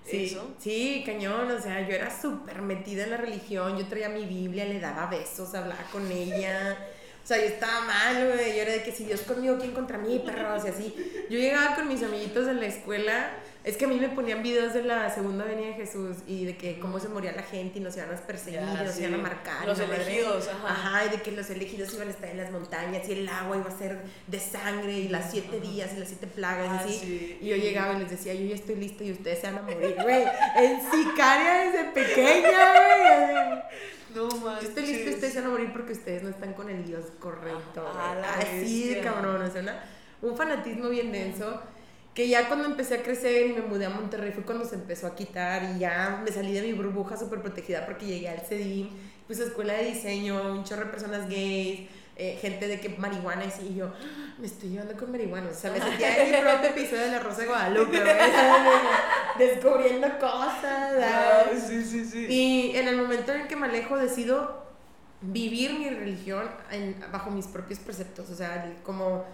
[0.05, 0.53] sí, eso?
[0.59, 4.65] Sí, cañón, o sea, yo era súper metida en la religión, yo traía mi Biblia,
[4.65, 6.77] le daba besos, hablaba con ella.
[7.23, 8.53] O sea, yo estaba mal, güey.
[8.53, 10.65] Yo era de que si Dios conmigo, ¿quién contra mí, perros?
[10.65, 11.25] Y así.
[11.29, 13.31] Yo llegaba con mis amiguitos de la escuela.
[13.63, 16.57] Es que a mí me ponían videos de la segunda venida de Jesús y de
[16.57, 19.03] que cómo se moría la gente y nos iban a perseguir, Ya, nos sí.
[19.03, 19.65] iban a marcar.
[19.65, 19.95] Los madre.
[20.03, 20.67] elegidos, ajá.
[20.67, 23.55] Ajá, y de que los elegidos iban a estar en las montañas y el agua
[23.55, 25.65] iba a ser de sangre y las siete Ajá.
[25.65, 26.99] días y las siete plagas Ah, y así.
[26.99, 27.37] sí.
[27.39, 29.61] Y yo llegaba y les decía, yo ya estoy lista y ustedes se van a
[29.61, 30.23] morir, güey.
[30.57, 33.63] En sicaria desde pequeña, güey.
[34.13, 34.69] No Yo manches.
[34.69, 37.05] estoy lista y ustedes se van a morir porque ustedes no están con el Dios
[37.19, 37.81] correcto.
[37.81, 38.57] Güey.
[38.59, 39.11] Así de bestia.
[39.13, 39.83] cabrón, o sea, una-
[40.21, 41.61] un fanatismo bien denso.
[42.13, 45.07] Que ya cuando empecé a crecer y me mudé a Monterrey fue cuando se empezó
[45.07, 48.89] a quitar y ya me salí de mi burbuja súper protegida porque llegué al CEDIM,
[49.25, 53.65] pues escuela de diseño, un chorro de personas gays, eh, gente de que marihuana y
[53.71, 56.69] y yo "Ah, me estoy llevando con marihuana, o sea, me sentía en mi propio
[56.69, 57.99] episodio de La Rosa de Guadalupe,
[59.39, 62.25] descubriendo cosas, Ah, sí, sí, sí.
[62.29, 64.63] Y en el momento en que me alejo decido
[65.21, 69.25] vivir mi religión en- bajo mis propios preceptos, o sea, el- como,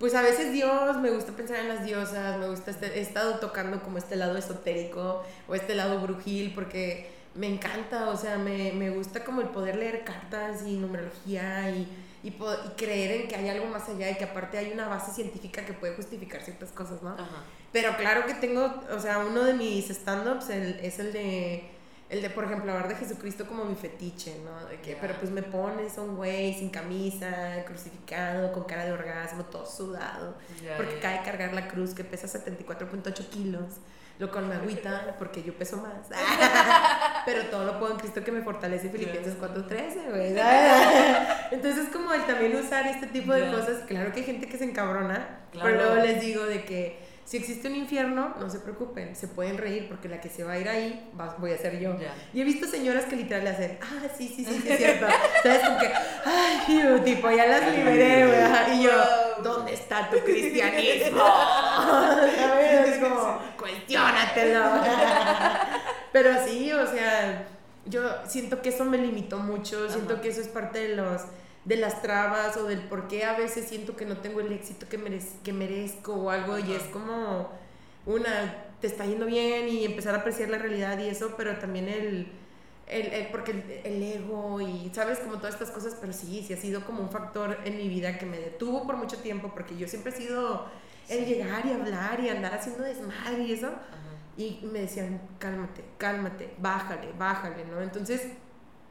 [0.00, 3.38] pues a veces Dios, me gusta pensar en las diosas, me gusta, este- he estado
[3.38, 8.72] tocando como este lado esotérico o este lado brujil porque me encanta, o sea, me,
[8.72, 11.86] me gusta como el poder leer cartas y numerología y,
[12.24, 15.12] y, y creer en que hay algo más allá y que aparte hay una base
[15.12, 17.10] científica que puede justificar ciertas cosas, ¿no?
[17.10, 17.44] Ajá.
[17.70, 21.70] Pero claro que tengo, o sea, uno de mis stand-ups es el de,
[22.10, 24.66] el de, por ejemplo, hablar de Jesucristo como mi fetiche, ¿no?
[24.68, 29.44] De que, pero pues me pones un güey sin camisa, crucificado, con cara de orgasmo,
[29.44, 30.36] todo sudado,
[30.76, 33.76] porque de cargar la cruz que pesa 74.8 kilos,
[34.18, 36.08] lo con mi agüita, porque yo peso más.
[37.24, 40.34] pero todo lo puedo en Cristo que me fortalece, Filipenses 4.13, güey.
[41.52, 44.64] Entonces, como el también usar este tipo de cosas, claro que hay gente que se
[44.64, 45.68] encabrona, Claro.
[45.70, 49.56] pero luego les digo de que si existe un infierno, no se preocupen, se pueden
[49.56, 51.94] reír porque la que se va a ir ahí va- voy a ser yo.
[52.34, 55.06] Y he visto señoras que literal le hacen, ah, sí, sí, sí, sí, es cierto.
[55.44, 55.60] ¿Sabes?
[55.60, 55.92] Como que,
[56.24, 58.78] ay, tipo, ya las liberé, güey.
[58.80, 58.90] Y yo.
[59.44, 61.18] ¿dónde está tu cristianismo?
[62.36, 62.88] ¿Sabes?
[62.88, 64.64] Es como, cuestiónatelo.
[66.12, 67.46] Pero sí, o sea,
[67.86, 70.22] yo siento que eso me limitó mucho, siento Ajá.
[70.22, 71.22] que eso es parte de los
[71.64, 74.86] de las trabas o del por qué a veces siento que no tengo el éxito
[74.88, 77.50] que, merez- que merezco o algo y es como
[78.06, 81.88] una, te está yendo bien y empezar a apreciar la realidad y eso, pero también
[81.88, 82.32] el,
[82.86, 86.54] el, el- porque el, el ego y sabes como todas estas cosas, pero sí, sí
[86.54, 89.76] ha sido como un factor en mi vida que me detuvo por mucho tiempo porque
[89.76, 90.66] yo siempre he sido
[91.08, 91.34] el Sí.
[91.34, 93.66] llegar y hablar y andar haciendo desmadre y eso.
[93.66, 93.76] Ajá.
[94.36, 97.80] Y me decían, cálmate, cálmate, bájale, bájale, ¿no?
[97.82, 98.28] Entonces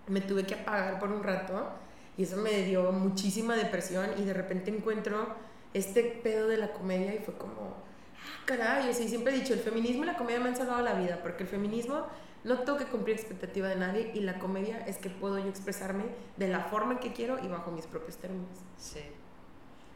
[0.07, 1.71] me tuve que apagar por un rato
[2.19, 5.35] y eso me dio muchísima depresión y de repente encuentro
[5.73, 9.61] este pedo de la comedia y fue como, ah, caray, sí, siempre he dicho, el
[9.61, 12.07] feminismo y la comedia me han salvado la vida, porque el feminismo
[12.43, 16.03] no tengo que cumplir expectativa de nadie y la comedia es que puedo yo expresarme
[16.35, 18.49] de la forma que quiero y bajo mis propios términos.
[18.77, 18.99] Sí.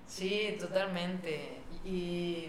[0.07, 1.57] Sí, totalmente.
[1.83, 2.47] Y.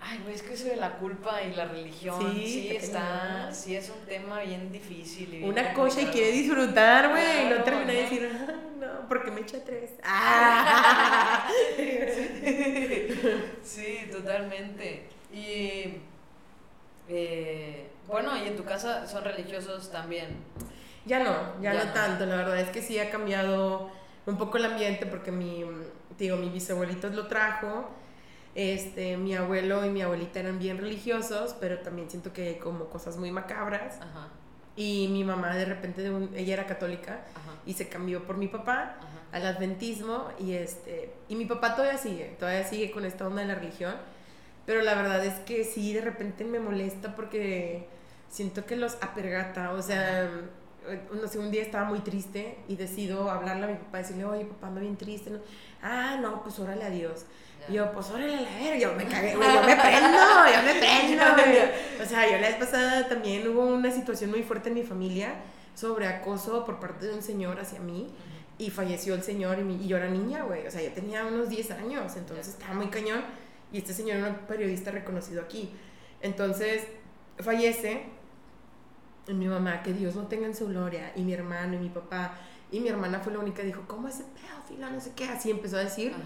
[0.00, 2.20] Ay, güey, es que eso de la culpa y la religión.
[2.32, 3.50] Sí, Sí, está.
[3.52, 5.34] Sí, es un tema bien difícil.
[5.34, 9.08] Y bien Una cosa y quiere disfrutar, güey, y no termina de decir, "Ay, no,
[9.08, 9.90] porque me echa tres.
[10.04, 11.48] Ah.
[13.62, 15.08] Sí, totalmente.
[15.32, 15.96] Y.
[17.08, 20.28] eh, bueno, y en tu casa son religiosos también.
[21.04, 21.92] Ya no, ya, Ya no no.
[21.92, 23.90] tanto, la verdad es que sí ha cambiado
[24.26, 25.64] un poco el ambiente porque mi,
[26.18, 27.90] digo, mi bisabuelito lo trajo,
[28.60, 32.86] este, mi abuelo y mi abuelita eran bien religiosos, pero también siento que hay como
[32.86, 34.28] cosas muy macabras Ajá,
[34.74, 38.36] y mi mamá de repente, de un- ella era católica ajá, y se cambió por
[38.36, 39.08] mi papá ajá.
[39.30, 43.46] al adventismo y este y mi papá todavía sigue, todavía sigue con esta onda de
[43.48, 43.94] la religión,
[44.66, 47.86] pero la verdad es que sí de repente me molesta porque
[48.28, 50.28] siento que los apergata, o sea,
[51.12, 54.44] no sé, un día estaba muy triste y decido hablarle a mi papá, decirle, oye
[54.46, 55.38] papá, ando bien triste, ¿no?
[55.82, 57.24] ah, no, pues órale a Dios.
[57.68, 60.18] Y yo, pues órale a la verga, yo me cagué, güey, yo me prendo,
[60.54, 62.02] yo me prendo, güey.
[62.02, 65.34] O sea, yo la vez pasada también hubo una situación muy fuerte en mi familia
[65.74, 68.08] sobre acoso por parte de un señor hacia mí
[68.58, 71.24] y falleció el señor y, mi- y yo era niña, güey, o sea, yo tenía
[71.24, 73.22] unos 10 años, entonces estaba muy cañón
[73.72, 75.70] y este señor era un periodista reconocido aquí.
[76.20, 76.82] Entonces,
[77.38, 78.02] fallece
[79.28, 81.90] y mi mamá, que Dios no tenga en su gloria, y mi hermano y mi
[81.90, 82.32] papá,
[82.72, 84.90] y mi hermana fue la única que dijo, ¿cómo ese pedófilo?
[84.90, 86.12] No sé qué, así empezó a decir.
[86.12, 86.22] Ajá.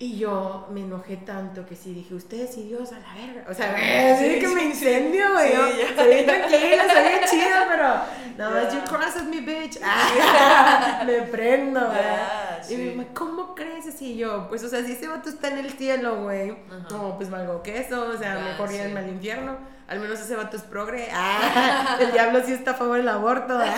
[0.00, 3.50] Y yo me enojé tanto que sí dije, ustedes y Dios a la verga.
[3.50, 4.66] O sea, Ah, así sí, que sí, me sí.
[4.68, 5.48] incendio, güey.
[5.48, 8.78] Sí, yo soy tranquila, soy chida, pero nada más, Ya.
[8.78, 9.80] you crosses me, bitch.
[9.84, 11.98] Ah, me prendo, güey.
[11.98, 12.96] Ya, Y mi sí.
[12.96, 14.12] mamá, ¿cómo crees así?
[14.12, 16.50] Y yo, pues, o sea, si ese vato está en el cielo, güey.
[16.50, 16.86] Ajá.
[16.90, 18.76] No, pues valgo que eso, o sea, Ya, mejor sí.
[18.76, 19.56] llévenme al infierno.
[19.88, 21.08] Al menos ese vato es progre.
[21.12, 23.58] Ah, el diablo sí está a favor del aborto.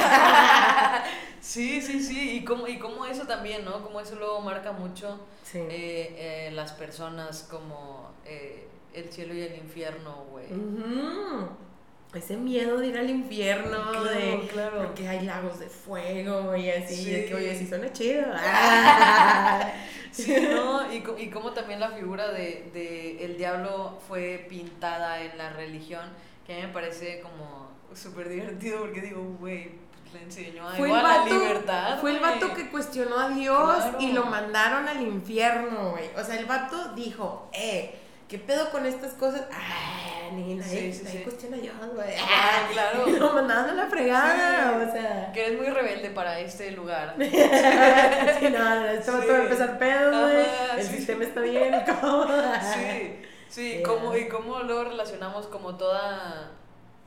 [1.50, 3.82] Sí, sí, sí, y como, y como eso también, ¿no?
[3.82, 5.58] Como eso luego marca mucho Sí.
[5.58, 6.14] eh,
[6.48, 10.46] eh, las personas como eh, el cielo y el infierno, güey.
[10.46, 11.48] Ujú.
[12.14, 14.78] Ese miedo de ir al infierno, Claro, de claro.
[14.84, 17.10] porque hay lagos de fuego y así, Sí.
[17.10, 18.26] de que oye, sí suena chido.
[18.32, 19.72] Ah.
[20.12, 20.92] Sí, ¿no?
[20.92, 26.04] Y, y como también la figura de, de el diablo fue pintada en la religión,
[26.46, 29.70] que a mí me parece como súper divertido porque digo, güey,
[30.12, 31.98] le enseñó a Fue el, igual la vato, libertad.
[32.00, 33.96] fue el vato que cuestionó a Dios Claro.
[34.00, 36.10] y lo mandaron al infierno, güey.
[36.18, 37.94] O sea, el vato dijo, eh,
[38.28, 39.42] ¿qué pedo con estas cosas?
[39.52, 41.24] Ah, ni nadie, Sí, sí, nadie sí.
[41.24, 42.14] cuestiona a Dios, güey.
[42.20, 43.08] Ah, claro.
[43.08, 45.30] Y lo mandaron a la fregada, o sea.
[45.32, 47.14] Que eres muy rebelde para este lugar.
[47.20, 50.46] sí, no, esto va a empezar pedo, güey.
[50.78, 52.26] El sistema está bien, ¿cómo?
[52.74, 53.16] Sí,
[53.48, 53.82] sí, Yeah.
[53.82, 56.50] como, y cómo luego relacionamos como toda,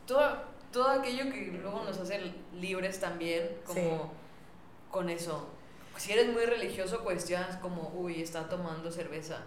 [0.05, 2.19] toda, todo aquello que luego nos hace
[2.59, 4.89] libres también, como Sí.
[4.91, 5.47] con eso.
[5.95, 9.37] Si eres muy religioso, cuestionas como, uy, está tomando cerveza,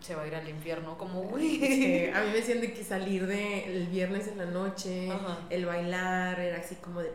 [0.00, 1.58] se va a ir al infierno, como, uy.
[1.58, 5.38] Sí, a mí me de que salir de el viernes en la noche, Ajá.
[5.50, 7.10] el bailar era así como de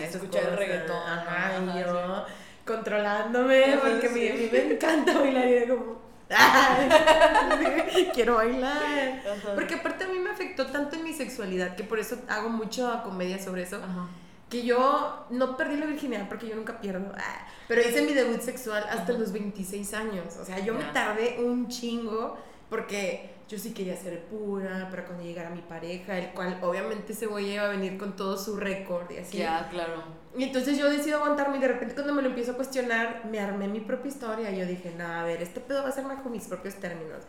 [0.00, 2.24] y esas escuchar el reggaetón, Ajá, y yo
[2.66, 4.28] controlándome porque me- sí.
[4.28, 5.96] a mí me encanta bailar y era como "Ay,
[8.14, 9.22] quiero bailar.
[9.26, 9.54] Ajá.
[9.54, 13.00] Porque aparte a mí me afectó tanto en mi sexualidad que por eso hago mucho
[13.04, 13.76] comedia sobre eso.
[13.76, 14.08] Ajá.
[14.50, 17.12] Que yo no perdí la virginidad porque yo nunca pierdo.
[17.16, 19.18] Ah, Pero hice mi debut sexual hasta Ajá.
[19.18, 20.36] los 26 años.
[20.40, 22.38] O sea, yo me tardé un chingo
[22.70, 27.26] porque yo sí quería ser pura para cuando llegara mi pareja, el cual obviamente ese
[27.26, 29.38] güey iba a venir con todo su récord y así.
[29.38, 30.02] Ya, claro.
[30.36, 33.40] Y entonces yo decido aguantarme y de repente cuando me lo empiezo a cuestionar, me
[33.40, 36.04] armé mi propia historia y yo dije, no, a ver, este pedo va a ser
[36.04, 37.22] bajo mis propios términos.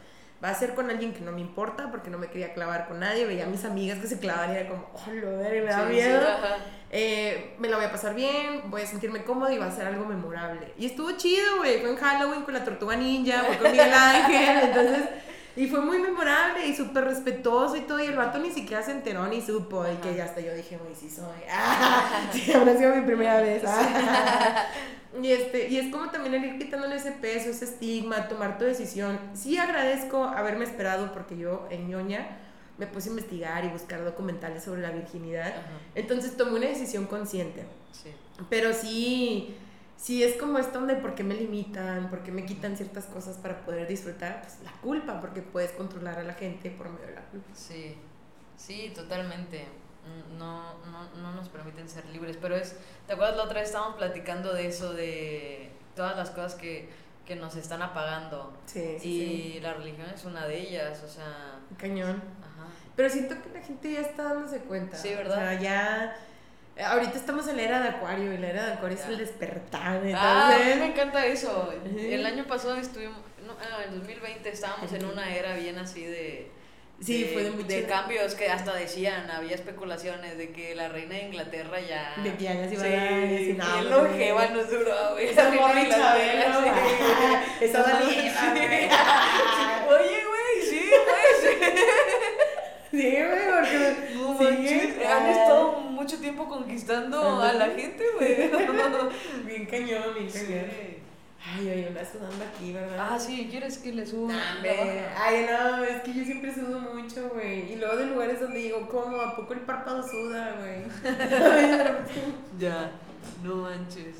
[0.44, 3.00] Va a ser con alguien que no me importa porque no me quería clavar con
[3.00, 3.26] nadie.
[3.26, 5.88] Veía a mis amigas que se clavaban y era como, oh, lo ver, me da
[5.88, 6.22] Sí, miedo.
[6.92, 9.88] Eh, me la voy a pasar bien, voy a sentirme cómoda y va a ser
[9.88, 10.74] algo memorable.
[10.78, 11.80] Y estuvo chido, güey.
[11.80, 15.10] Fue en Halloween con la tortuga ninja, fue con Miguel Ángel, entonces.
[15.58, 18.00] Y fue muy memorable y súper respetuoso y todo.
[18.00, 19.84] Y el vato ni siquiera se enteró ni supo.
[19.92, 21.42] Y que ya hasta yo dije, güey, sí soy.
[21.52, 23.64] Ah, sí, habrá sido mi primera vez.
[23.66, 24.68] Ah.
[25.22, 28.66] Y, este, y es como también el ir quitándole ese peso, ese estigma, tomar tu
[28.66, 29.20] decisión.
[29.34, 32.38] Sí agradezco haberme esperado porque yo en ñoña
[32.78, 35.48] me puse a investigar y buscar documentales sobre la virginidad.
[35.48, 35.80] Ajá.
[35.96, 37.66] Entonces tomé una decisión consciente.
[37.92, 38.12] Sí.
[38.50, 39.56] Pero sí,
[39.98, 43.38] sí es como esto de por qué me limitan, por qué me quitan ciertas cosas
[43.38, 44.42] para poder disfrutar.
[44.42, 47.48] Pues la culpa, porque puedes controlar a la gente por medio de la culpa.
[47.54, 47.96] Sí,
[48.56, 49.66] sí, totalmente.
[50.06, 53.70] Mm, No, no, no nos permiten ser libres, pero es, ¿te acuerdas la otra vez
[53.70, 56.90] estábamos platicando de eso, de todas las cosas que,
[57.26, 58.54] que nos están apagando?
[58.66, 59.60] Sí, sí, y sí.
[59.60, 62.24] la religión es una de ellas, o sea, Cañón.
[62.42, 62.68] ajá.
[62.96, 64.96] Pero siento que la gente ya está dándose cuenta.
[64.98, 65.38] Sí, ¿verdad?
[65.38, 66.16] O sea, ya...
[66.86, 69.10] Ahorita estamos en la era de Acuario y la era de Acuario es Ya.
[69.12, 69.82] el despertar.
[69.82, 71.74] Ah, a mí Entonces, me encanta eso.
[71.98, 76.52] El año pasado estuvimos, no, ah, en 2020 estábamos en una era bien así de...
[77.00, 81.26] Sí, fue de mucho- cambios que hasta decían, había especulaciones de que la reina de
[81.26, 82.16] Inglaterra ya...
[82.24, 83.90] De que ya les iba a sí, así, no, güey.
[83.90, 85.28] longeva nos duró, güey.
[85.30, 86.42] esa reina de
[87.62, 87.62] sí.
[87.66, 87.84] Esa.
[89.90, 91.34] Oye, güey, sí, güey,
[92.92, 93.78] Sí, güey, porque...
[94.08, 94.14] sí.
[94.18, 94.46] No sí,
[95.06, 95.32] han ah.
[95.32, 95.66] estado
[96.08, 98.50] mucho tiempo conquistando a la gente, güey.
[99.46, 100.66] Bien cañón, bien cañón.
[100.70, 100.98] Sí.
[101.46, 102.98] Ay, oye, una sudando aquí, ¿verdad?
[102.98, 104.32] Ah, sí, ¿quieres que le suba?
[104.34, 105.22] Nah.
[105.22, 107.74] Ay, no, es que yo siempre sudo mucho, güey.
[107.74, 109.20] Y luego de lugares donde digo, ¿cómo?
[109.20, 110.86] ¿A poco el párpado suda, güey?
[112.58, 112.92] Ya,
[113.44, 114.16] no manches.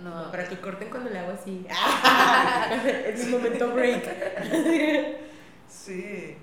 [0.00, 1.66] No, Para que corten cuando le hago así.
[3.08, 4.04] es momento break.
[5.68, 6.36] sí.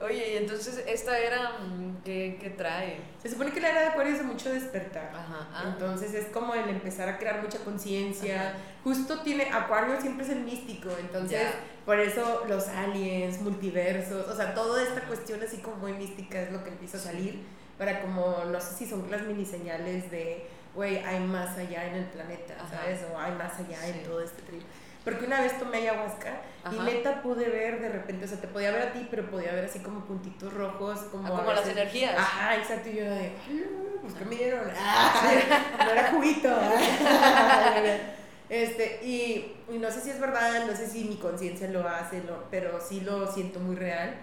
[0.00, 3.00] Oye, y entonces esta era, mm, ¿qué, qué trae?
[3.22, 5.10] Se supone que la era de Acuario es de mucho despertar.
[5.14, 5.64] Ajá, ah.
[5.66, 8.54] Entonces es como el empezar a crear mucha conciencia.
[8.82, 11.52] Justo tiene, Acuario siempre es el místico, entonces Ya.
[11.84, 16.50] por eso los aliens, multiversos, o sea, toda esta cuestión así como muy mística es
[16.50, 17.42] lo que empieza a salir
[17.76, 21.94] para como, no sé si son las mini señales de, güey, hay más allá en
[21.96, 22.78] el planeta, Ajá.
[22.78, 23.00] ¿sabes?
[23.12, 23.90] O hay más allá Sí.
[23.98, 24.62] en todo este trip.
[25.04, 28.70] Porque una vez tomé ayahuasca y neta pude ver de repente, o sea, te podía
[28.70, 31.26] ver a ti, pero podía ver así como puntitos rojos, como...
[31.26, 32.14] Ah, como las energías.
[32.18, 32.90] Ajá, exacto.
[32.90, 33.10] Y yo de,
[33.48, 33.66] "Ay,
[34.02, 34.70] pues ¿qué me dieron?
[34.76, 35.32] Ah,
[35.84, 36.50] no era juguito.
[38.50, 42.20] este, y, y no sé si es verdad, no sé si mi conciencia lo hace,
[42.22, 44.14] no, pero sí lo siento muy real.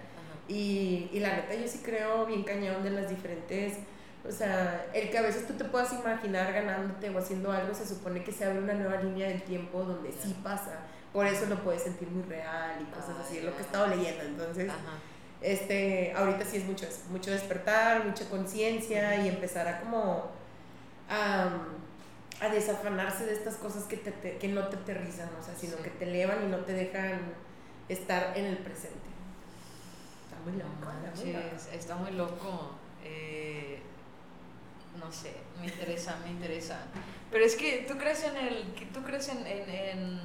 [0.46, 3.74] Y, y la neta, yo sí creo bien cañón de las diferentes.
[4.28, 7.86] O sea, el que a veces tú te puedas imaginar ganándote o haciendo algo, se
[7.86, 10.80] supone que se abre una nueva línea del tiempo donde sí pasa.
[11.12, 13.64] Por eso lo puedes sentir muy real y cosas Ah, así, es lo que he
[13.66, 14.22] estado leyendo.
[14.24, 14.98] Entonces, Ajá.
[15.40, 20.30] este, ahorita sí es mucho eso, mucho despertar, mucha conciencia y empezar a como
[21.08, 21.60] am,
[22.40, 25.76] a desafanarse de estas cosas que, te, te- que no te aterrizan, o sea, sino
[25.78, 25.82] Sí.
[25.84, 27.20] que te elevan y no te dejan
[27.88, 29.08] estar en el presente.
[30.24, 31.44] Está muy No loco, está muy loco.
[31.48, 32.72] manches, está muy loco.
[33.02, 33.47] Eh,
[34.98, 36.78] no sé, me interesa, me interesa.
[37.30, 38.74] Pero es que tú crees en el.
[38.74, 40.20] que tú crees en, en- en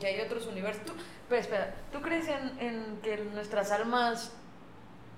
[0.00, 0.84] que hay otros universos.
[0.84, 0.92] Tú,
[1.28, 4.32] pero espera, ¿tú crees en, en que nuestras almas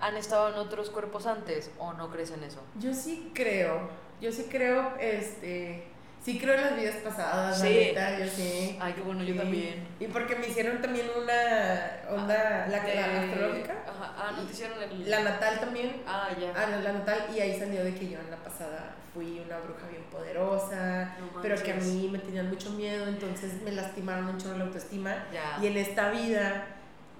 [0.01, 2.63] han estado en otros cuerpos antes o no crees en eso?
[2.79, 3.89] Yo sí creo,
[4.21, 5.85] yo sí creo, este,
[6.29, 7.75] sí creo en las vidas pasadas, la Sí.
[7.75, 8.77] neta, yo sí.
[8.79, 9.39] Ay, qué bueno, yo Sí.
[9.39, 9.89] también.
[9.99, 14.53] Y porque me hicieron también una onda, la, De- la astrológica, Ajá, ah, no te
[14.53, 15.09] hicieron el.
[15.11, 16.53] la natal también, Ah, ya.
[16.55, 19.57] ah, la, la natal, y ahí salió de que yo en la pasada fui una
[19.61, 24.27] bruja bien poderosa, No pero que a mí me tenían mucho miedo, entonces me lastimaron
[24.27, 25.57] mucho la autoestima, Ya.
[25.63, 26.67] y en esta vida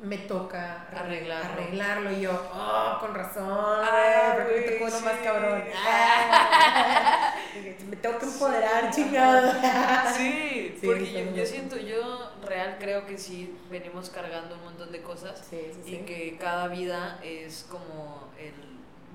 [0.01, 1.53] me toca arre- Arreglarlo.
[1.53, 5.05] arreglarlo, y yo, oh, con razón, Ah, porque tocó lo sí.
[5.05, 5.65] más cabrón.
[7.91, 9.53] Me tengo que empoderar, chingado.
[10.17, 14.93] Sí, Sí, porque yo, yo siento, yo real creo que sí venimos cargando un montón
[14.93, 15.95] de cosas Sí, sí, sí.
[15.95, 18.53] y que cada vida es como el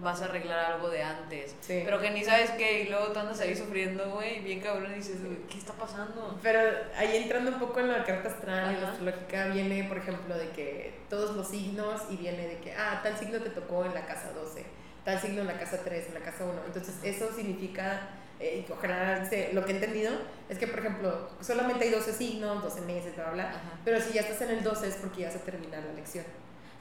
[0.02, 1.82] vas a arreglar algo de antes, Sí.
[1.86, 4.96] pero que ni sabes qué y luego tú andas ahí sufriendo, güey, bien cabrón y
[4.96, 6.38] dices, "Güey, ¿qué está pasando?
[6.41, 6.60] Pero
[6.98, 10.50] ahí entrando un poco en la carta astral y la astrológica viene, por ejemplo, de
[10.50, 14.06] que todos los signos y viene de que, ah, tal signo te tocó en la
[14.06, 14.66] casa 12,
[15.06, 16.60] tal signo en la casa 3, en la casa 1.
[16.66, 18.02] Entonces eso significa,
[18.39, 20.12] eh, ojalá se- lo que he entendido
[20.50, 23.62] es que, por ejemplo, solamente hay 12 signos, 12 meses, bla, bla, bla.
[23.86, 26.26] Pero si ya estás en el 12 es porque ya se termina la lección.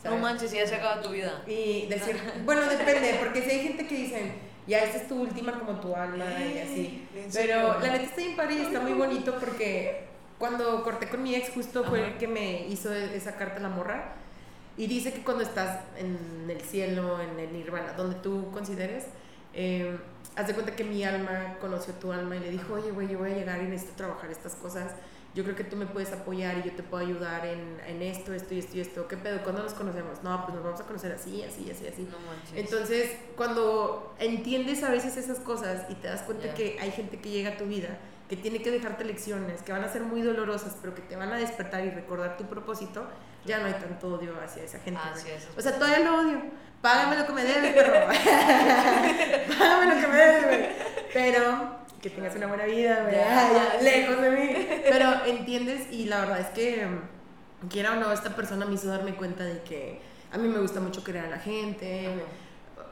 [0.04, 0.20] No ¿sabes?
[0.22, 1.42] manches, ya se acaba tu vida.
[1.46, 4.34] Y decir, bueno, depende, porque si hay gente que dicen,
[4.66, 7.08] ya esta es tu última como tu alma y así.
[7.14, 10.04] ¿En Pero la neta está bien padre y está muy bonito porque
[10.38, 12.08] cuando corté con mi ex justo fue Ajá.
[12.08, 14.14] el que me hizo esa carta a la morra
[14.76, 19.04] y dice que cuando estás en el cielo, en el nirvana, donde tú consideres,
[19.54, 19.98] eh,
[20.34, 23.18] haz de cuenta que mi alma conoció tu alma y le dijo, oye, güey, yo
[23.18, 24.92] voy a llegar y necesito trabajar estas cosas.
[25.34, 28.34] Yo creo que tú me puedes apoyar y yo te puedo ayudar en, en esto,
[28.34, 29.08] esto y esto y esto.
[29.08, 29.42] ¿Qué pedo?
[29.42, 30.22] ¿Cuándo nos conocemos?
[30.22, 32.02] No, pues nos vamos a conocer así, así, así, así.
[32.02, 32.52] No manches.
[32.54, 36.54] Entonces, cuando entiendes a veces esas cosas y te das cuenta Ya.
[36.54, 39.84] que hay gente que llega a tu vida, que tiene que dejarte lecciones, que van
[39.84, 43.06] a ser muy dolorosas, pero que te van a despertar y recordar tu propósito,
[43.46, 45.00] ya no hay tanto odio hacia esa gente.
[45.02, 46.42] Ah, sí, es O sea, todavía lo odio.
[46.82, 48.06] Págame lo que me debes, perro.
[49.58, 50.68] Págame lo que me debes, güey.
[51.14, 53.14] Pero que tengas una buena vida, güey.
[53.14, 53.52] Ya.
[53.52, 54.68] Ya, lejos de mí.
[54.90, 56.88] Pero entiendes y la verdad es que,
[57.70, 60.00] quiera o no, esta persona me hizo darme cuenta de que
[60.32, 62.08] a mí me gusta mucho querer a la gente.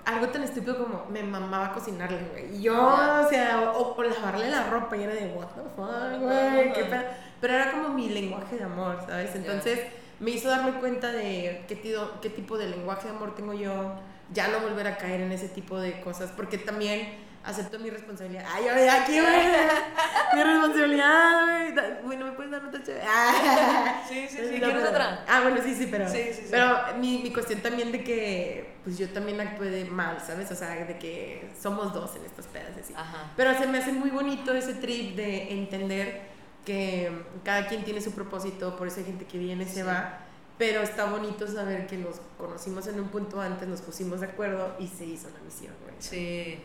[0.05, 2.57] Algo tan estúpido como me mamaba cocinarle, güey.
[2.59, 6.21] Y yo, o sea, o, o lavarle la ropa y era de, what the fuck,
[6.21, 6.73] güey.
[6.73, 7.03] qué pedo.
[7.41, 9.35] Pero era como mi lenguaje de amor, ¿sabes?
[9.35, 9.81] Entonces
[10.21, 13.95] me hizo darme cuenta de qué, tido- qué tipo de lenguaje de amor tengo yo.
[14.33, 16.31] Ya no volver a caer en ese tipo de cosas.
[16.31, 18.45] Porque también acepto mi responsabilidad.
[18.55, 19.47] Ay, ay, aquí, güey.
[20.35, 21.75] mi responsabilidad, güey.
[21.75, 23.05] Da- Güey, no me puedes dar otra chévere.
[24.09, 24.59] Sí, sí, sí.
[24.61, 25.25] ¿Quieres otra?
[25.29, 26.09] Ah, bueno, sí, sí, pero.
[26.09, 26.49] Sí, sí, sí.
[26.51, 30.51] Pero mi, mi cuestión también de que, pues yo también actué de mal, ¿sabes?
[30.51, 32.93] O sea, de que somos dos en estos pedas así.
[32.97, 33.31] Ajá.
[33.37, 36.23] Pero se me hace muy bonito ese trip de entender
[36.65, 37.11] que
[37.45, 39.83] cada quien tiene su propósito, por eso hay gente que viene y se Sí.
[39.83, 40.19] va.
[40.59, 44.77] Pero está bonito saber que nos conocimos en un punto antes, nos pusimos de acuerdo
[44.79, 45.95] y se hizo la misión, güey.
[45.99, 46.61] Sí.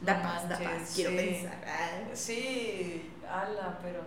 [0.00, 1.16] Da No paz, da paz, quiero sí.
[1.16, 1.64] pensar.
[1.66, 2.02] Ah.
[2.14, 4.00] Sí, ala, pero.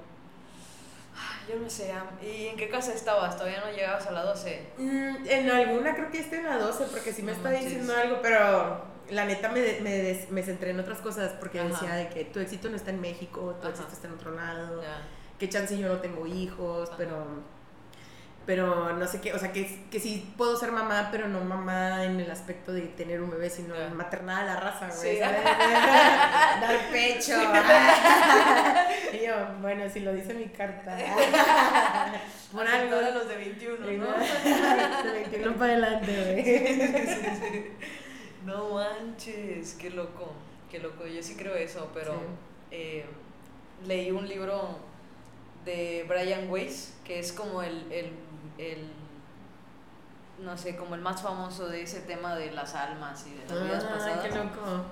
[1.15, 1.91] Ay, Yo no sé.
[2.21, 3.35] ¿Y en qué casa estabas?
[3.37, 4.67] ¿Todavía no llegabas a la 12?
[4.77, 7.65] Mm, en alguna creo que estoy en la 12 porque sí me No está manches.
[7.65, 11.69] diciendo algo, pero la neta me, me, des- me centré en otras cosas porque Ajá.
[11.69, 13.69] decía de que tu éxito no está en México, tu Ajá.
[13.75, 15.01] éxito está en otro lado, Ya.
[15.39, 16.97] que chance yo no tengo hijos, Ajá.
[16.97, 17.57] pero
[18.45, 22.05] pero no sé qué, o sea, que, que sí puedo ser mamá, pero no mamá
[22.05, 25.15] en el aspecto de tener un bebé, sino en maternada a la raza, güey.
[25.15, 25.19] Sí.
[26.61, 27.33] Dar pecho.
[29.21, 30.95] y yo, bueno, si lo dice mi carta.
[32.53, 33.01] Por algo.
[33.01, 34.07] Los de 21, ¿no?
[35.03, 37.71] De 21 para adelante, güey.
[38.47, 40.31] No manches, qué loco,
[40.71, 41.05] qué loco.
[41.05, 42.19] Yo sí creo eso, pero Sí.
[42.71, 43.05] eh,
[43.85, 44.79] leí un libro
[45.65, 48.11] de Brian Weiss, que es como el, el,
[48.57, 48.89] el,
[50.39, 53.63] no sé, como el más famoso de ese tema de las almas y de las
[53.63, 54.25] vidas pasadas.
[54.25, 54.85] qué loco.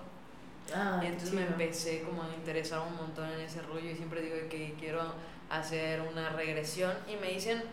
[0.76, 4.22] Ah, Y entonces me empecé como a interesar un montón en ese rollo y siempre
[4.22, 5.02] digo que quiero
[5.50, 7.64] hacer una regresión y me dicen,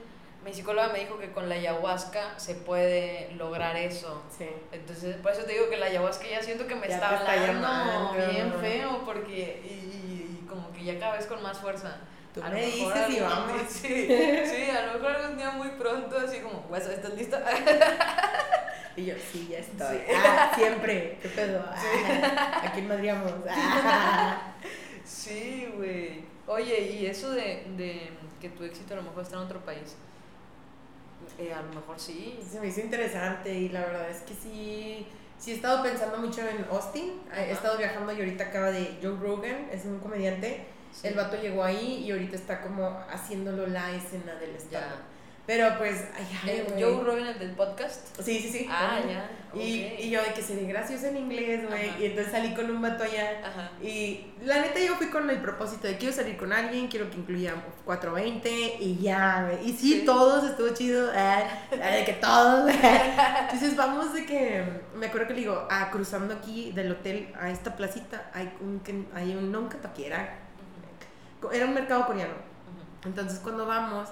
[0.44, 4.22] mi psicóloga me dijo que con la ayahuasca se puede lograr eso.
[4.36, 4.48] Sí.
[4.72, 8.30] Entonces, por eso te digo que la ayahuasca ya siento que me Ya está hablando
[8.30, 11.98] bien feo porque y, y como que ya cada vez con más fuerza.
[12.34, 13.52] Tú A me dices y vamos.
[13.68, 17.42] Sí, sí, a lo mejor algún día muy pronto, así como, "Guasa, ¿estás lista?
[18.96, 19.96] Y yo, sí, ya estoy.
[20.06, 20.12] Sí.
[20.14, 21.18] Ah, siempre.
[21.22, 21.64] ¿Qué pedo?
[21.74, 23.32] Ah, ¿A quién madriamos?
[23.48, 24.52] Ah.
[25.04, 26.24] Sí, Sí, güey.
[26.46, 29.96] Oye, y eso de, de que tu éxito a lo mejor está en otro país.
[31.38, 32.38] Eh, a lo mejor sí.
[32.50, 35.06] Se me hizo interesante y la verdad es que sí,
[35.38, 37.20] sí he estado pensando mucho en Austin.
[37.36, 40.66] He estado viajando y ahorita acaba de Joe Rogan, es un comediante.
[40.92, 41.08] Sí.
[41.08, 44.96] El vato llegó ahí y ahorita está como haciéndolo la escena del estado.
[45.52, 46.82] Pero pues, ay, ay, Eh, güey.
[46.82, 48.06] Joe Rogan, el del podcast.
[48.22, 48.66] Sí, sí, sí.
[48.70, 49.30] Ah, ya.
[49.54, 51.90] Y, y yo de que se ve gracioso en inglés, güey.
[52.00, 53.42] Y entonces salí con un vato allá.
[53.44, 53.70] Ajá.
[53.82, 57.18] Y la neta yo fui con el propósito de quiero salir con alguien, quiero que
[57.18, 58.48] incluya 420
[58.80, 59.68] y ya, güey.
[59.68, 60.02] Y sí, Sí.
[60.06, 62.70] todos, estuvo chido, eh, eh, de que todos.
[63.42, 67.50] Entonces vamos de que, me acuerdo que le digo, ah, cruzando aquí del hotel a
[67.50, 68.80] esta placita, hay un,
[69.14, 69.68] hay un, no un
[71.52, 72.34] era un mercado coreano.
[73.04, 74.08] Entonces cuando vamos,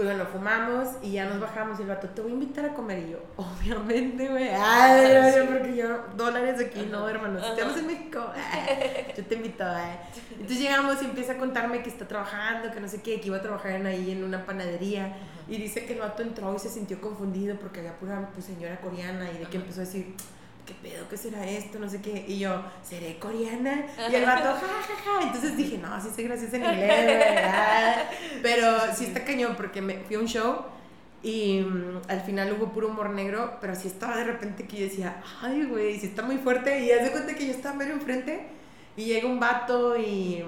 [0.00, 2.72] pues bueno, fumamos y ya nos bajamos y el vato, te voy a invitar a
[2.72, 5.48] comer y yo, obviamente, güey, ay, Ah, yo, sí.
[5.52, 8.66] porque yo, dólares aquí, no, hermano, estamos en México, ah,
[9.14, 9.98] yo te invito, eh.
[10.32, 13.36] Entonces llegamos y empieza a contarme que está trabajando, que no sé qué, que iba
[13.36, 15.14] a trabajar en ahí en una panadería.
[15.46, 18.80] Y dice que el vato entró y se sintió confundido porque había pura pues, señora
[18.80, 20.14] coreana y de que empezó a decir,
[20.70, 21.08] ¿qué pedo?
[21.08, 21.78] ¿Qué será esto?
[21.78, 22.24] No sé qué.
[22.28, 23.86] Y yo, ¿seré coreana?
[24.10, 25.26] Y el vato, ja, ja, ja.
[25.26, 28.04] Entonces dije, no, sí sé gracias en inglés, ah".
[28.42, 30.64] Pero sí está cañón porque me fui a un show
[31.22, 34.84] y mm, al final hubo puro humor negro, pero sí estaba de repente que yo
[34.84, 36.84] decía, ay, güey, sí está muy fuerte.
[36.84, 38.46] Y haz de cuenta que yo estaba medio enfrente
[38.96, 40.44] y llega un vato y,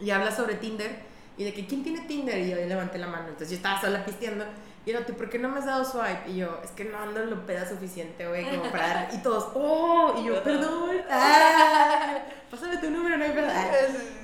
[0.00, 1.04] y habla sobre Tinder.
[1.36, 2.38] Y de que, ¿quién tiene Tinder?
[2.38, 3.24] Y yo levanté la mano.
[3.28, 4.44] Entonces yo estaba sola pisteando.
[4.86, 6.30] Y el otro, ¿por qué no me has dado swipe?
[6.30, 9.08] Y yo, es que no ando en lo peda suficiente, güey, como para dar.
[9.12, 10.14] Y todos, ¡oh!
[10.16, 11.02] Y yo, perdón.
[11.10, 12.22] ¡Ah!
[12.48, 13.34] Pásame tu número, no hay.
[13.36, 13.68] Ah.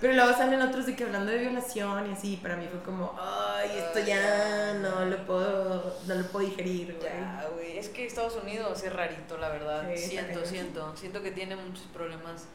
[0.01, 2.37] Pero luego salen otros de que hablando de violación y así.
[2.37, 7.13] Para mí fue como, ¡ay, esto ya no lo puedo, no lo puedo digerir, güey!
[7.13, 7.79] Ya, güey.
[7.79, 9.85] Es que Estados Unidos es rarito, la verdad.
[9.97, 10.97] Sí, siento, siento.
[10.97, 12.47] Siento que tiene muchos problemas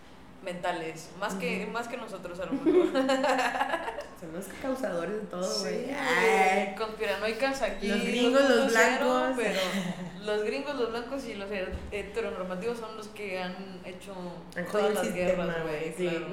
[0.48, 1.10] mentales.
[1.20, 2.88] Más, que, más que nosotros, a lo mejor.
[4.20, 5.86] Son los causadores de todo, güey.
[5.86, 6.76] Sí, Ay.
[6.76, 7.88] Conspiranoicas aquí.
[7.88, 9.36] Los gringos, los 2.0, blancos.
[9.38, 9.60] Pero
[10.26, 11.50] los gringos, los blancos y los
[11.92, 14.14] heteronormativos son los que han hecho
[14.56, 16.08] Han todas las sistema, guerras, güey, sí.
[16.08, 16.28] Claro.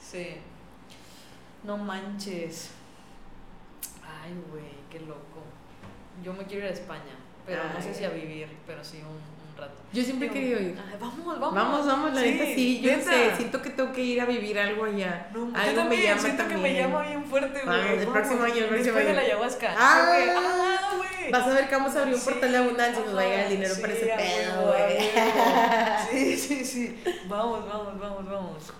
[0.00, 0.36] Sí.
[1.64, 2.70] No manches.
[4.02, 5.42] Ay, güey, qué loco.
[6.24, 7.94] Yo me quiero ir a España, pero no sé Ay.
[7.94, 9.31] si a vivir, pero sí un
[9.62, 9.74] rato.
[9.92, 10.78] Yo siempre he querido ir.
[10.90, 11.54] Ay, vamos, vamos.
[11.54, 12.80] Vamos, vamos, la Sí, neta sí.
[12.80, 13.10] Yo neta.
[13.10, 15.28] sé, siento que tengo que ir a vivir algo allá.
[15.32, 16.76] No, yo algo también me llama siento que me también.
[16.76, 17.78] llama bien fuerte, güey.
[17.78, 19.12] Vamos, el próximo año, el próximo año.
[19.12, 19.74] la ayahuasca.
[19.76, 20.00] Ah.
[20.00, 20.36] Sí, güey.
[20.36, 21.30] Ah, güey.
[21.30, 23.20] Vas a ver que vamos a abrir un Sí, portal de abundancia y nos va
[23.20, 24.98] a llegar el dinero sí, para ese pedo, güey.
[26.10, 27.02] Sí, sí, sí.
[27.28, 28.72] Vamos, vamos, vamos, vamos.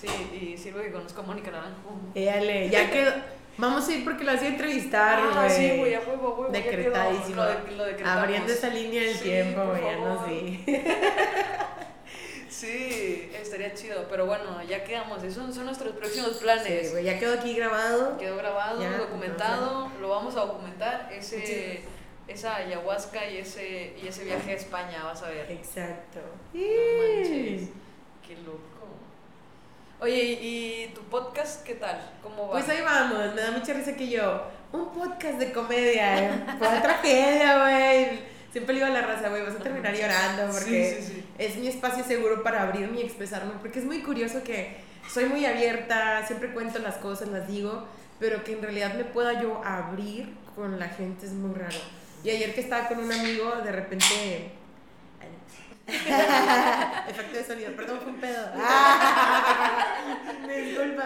[0.00, 1.90] Sí, y sirve que conozco a Mónica Naranjo.
[2.14, 3.12] Éale, ya quedó.
[3.58, 5.32] Vamos a ir porque la hacía entrevistar, güey.
[5.36, 6.52] Ah, sí, güey, a huevo, a.
[6.52, 7.42] Decretadísimo.
[7.76, 8.08] Lo, lo.
[8.08, 10.60] Abriendo esa línea del Sí, tiempo, güey, ya no sé.
[12.48, 14.06] Sí, estaría chido.
[14.10, 15.22] Pero bueno, ya quedamos.
[15.22, 16.86] Esos son nuestros próximos planes.
[16.88, 18.18] Sí, güey, ya quedó aquí grabado.
[18.18, 21.82] Quedó grabado, Ya, documentado, lo vamos a documentar, ese,
[22.26, 25.50] esa ayahuasca y ese, y ese viaje a España, vas a ver.
[25.52, 26.18] Exacto.
[26.52, 27.68] No manches,
[28.26, 28.88] qué loco.
[30.00, 32.00] Oye, ¿y, tu podcast qué tal?
[32.22, 32.52] ¿Cómo va?
[32.52, 36.44] Pues ahí vamos, me da mucha risa que yo, un podcast de comedia, ¿eh?
[36.56, 38.20] fue una tragedia, güey.
[38.52, 41.24] Siempre le digo a la raza, güey, vas a terminar llorando porque Sí, sí, sí.
[41.36, 44.76] es mi espacio seguro para abrirme y expresarme, porque es muy curioso que
[45.12, 47.84] soy muy abierta, siempre cuento las cosas, las digo,
[48.20, 51.78] pero que en realidad me pueda yo abrir con la gente es muy raro.
[52.22, 54.52] Y ayer que estaba con un amigo, de repente...
[57.08, 58.46] Efecto de sonido, perdón, fue un pedo.
[60.46, 61.04] Me disculpa.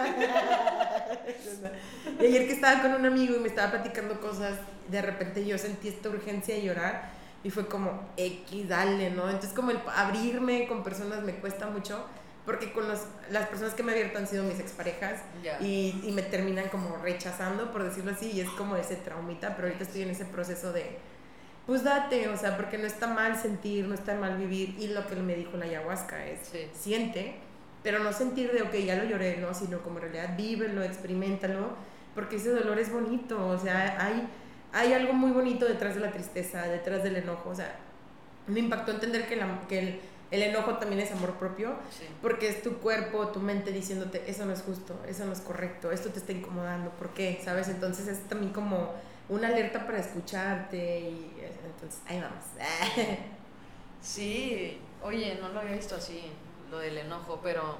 [2.19, 4.57] Y ayer que estaba con un amigo y me estaba platicando cosas,
[4.89, 7.11] de repente yo sentí esta urgencia de llorar
[7.45, 9.25] y fue como, X, dale, ¿no?
[9.27, 12.05] Entonces como el abrirme con personas me cuesta mucho
[12.45, 12.99] porque con los,
[13.31, 15.21] las personas que me abierto han sido mis exparejas
[15.61, 19.69] y, y me terminan como rechazando, por decirlo así, y es como ese traumita, pero
[19.69, 20.99] ahorita estoy en ese proceso de,
[21.65, 25.05] pues date, o sea, porque no está mal sentir, no está mal vivir, y lo
[25.07, 26.67] que me dijo la ayahuasca es, Sí.
[26.73, 27.35] siente,
[27.83, 31.69] pero no sentir de, ok, ya lo lloré, no, sino como en realidad vívelo, experimentalo,
[32.15, 34.27] porque ese dolor es bonito, o sea, hay,
[34.73, 37.75] hay algo muy bonito detrás de la tristeza, detrás del enojo, o sea,
[38.47, 39.99] me impactó entender que, la- que el,
[40.31, 42.05] el enojo también es amor propio, Sí.
[42.21, 45.91] porque es tu cuerpo, tu mente diciéndote, eso no es justo, eso no es correcto,
[45.91, 47.39] esto te está incomodando, ¿por qué?
[47.43, 47.69] ¿Sabes?
[47.69, 48.91] Entonces es también como
[49.29, 51.32] una alerta para escucharte y
[51.83, 52.43] entonces ahí vamos.
[54.01, 56.29] Sí, oye, no lo había visto así,
[56.69, 57.77] lo del enojo, pero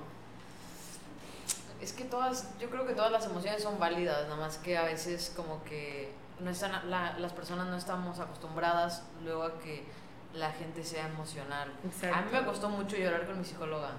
[1.81, 4.83] es que todas, yo creo que todas las emociones son válidas, nada más que a
[4.83, 9.83] veces como que no están, la- las personas no estamos acostumbradas luego a que
[10.33, 11.71] la gente sea emocional.
[11.85, 12.15] Exacto.
[12.17, 13.91] A mí me costó mucho llorar con mi psicóloga.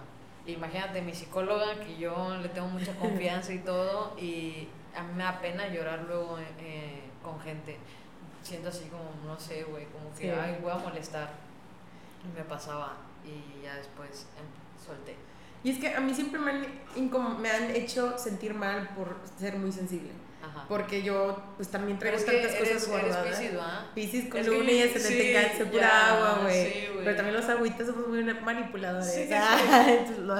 [0.46, 5.24] Imagínate, mi psicóloga, que yo le tengo mucha confianza y todo, y a mí me
[5.24, 7.76] da pena llorar luego eh, con gente.
[8.45, 10.38] Siento así como, no sé, güey, como que, Sí.
[10.38, 11.30] ay, voy a molestar.
[12.24, 15.16] Y me pasaba, y ya después em, solté.
[15.62, 19.16] Y es que a mí siempre me han, incom- me han hecho sentir mal por
[19.38, 20.11] ser muy sensible.
[20.42, 20.66] Ajá.
[20.68, 23.40] Porque yo, pues también traigo es tantas cosas guardadas.
[23.95, 25.32] Piscis, con luna y ascendente sí,
[25.64, 26.64] pura agua, güey.
[26.70, 26.88] sí.
[27.03, 29.11] Pero también los agüitas somos muy manipuladores.
[29.11, 30.34] Sí, Ah, entonces lo